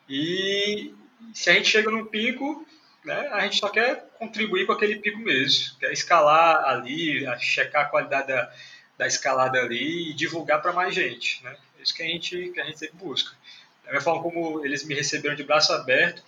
[0.08, 0.94] E
[1.34, 2.66] se a gente chega num pico,
[3.04, 7.90] né, a gente só quer contribuir com aquele pico mesmo, quer escalar ali, checar a
[7.90, 8.52] qualidade da,
[8.98, 11.56] da escalada ali e divulgar para mais gente, né?
[11.80, 13.36] É isso que a gente que a gente sempre busca.
[13.84, 16.24] Da mesma forma como eles me receberam de braço aberto,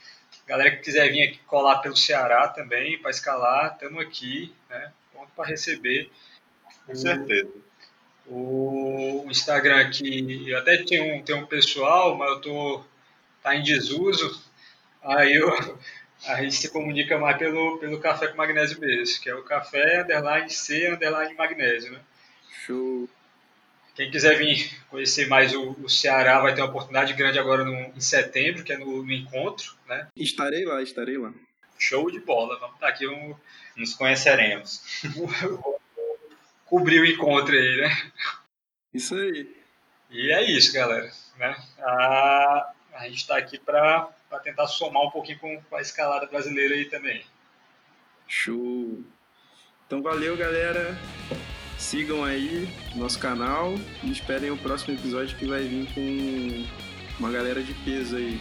[0.46, 4.92] galera que quiser vir aqui colar pelo Ceará também para escalar, estamos aqui, né?
[5.14, 6.10] Pronto para receber.
[6.86, 7.50] Com certeza.
[8.28, 12.84] O, o Instagram aqui, eu até tenho um, tenho um pessoal, mas eu tô
[13.42, 14.44] tá em desuso.
[15.04, 15.50] Aí eu
[16.26, 20.02] a gente se comunica mais pelo, pelo café com magnésio mesmo, que é o café
[20.02, 22.00] underline C underline magnésio, né?
[22.64, 23.10] Show.
[23.96, 27.74] Quem quiser vir conhecer mais o, o Ceará vai ter uma oportunidade grande agora no,
[27.74, 30.08] em setembro, que é no, no, encontro, né?
[30.16, 31.34] Estarei lá, estarei lá.
[31.80, 32.60] Show de bola.
[32.60, 33.38] Vamos estar aqui, vamos...
[33.76, 34.82] nos conheceremos.
[36.66, 38.12] Cobrir o encontro aí, né?
[38.94, 39.56] Isso aí.
[40.10, 41.10] E é isso, galera.
[41.38, 41.56] Né?
[41.80, 44.10] A, a gente está aqui para
[44.44, 47.26] tentar somar um pouquinho com, com a escalada brasileira aí também.
[48.28, 49.04] Show.
[49.86, 50.98] Então valeu, galera.
[51.78, 56.66] Sigam aí nosso canal e esperem o próximo episódio que vai vir com
[57.20, 58.40] uma galera de peso aí.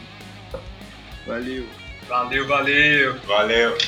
[1.27, 1.67] Valeu.
[2.09, 3.19] Valeu, valeu.
[3.27, 3.79] Valeu.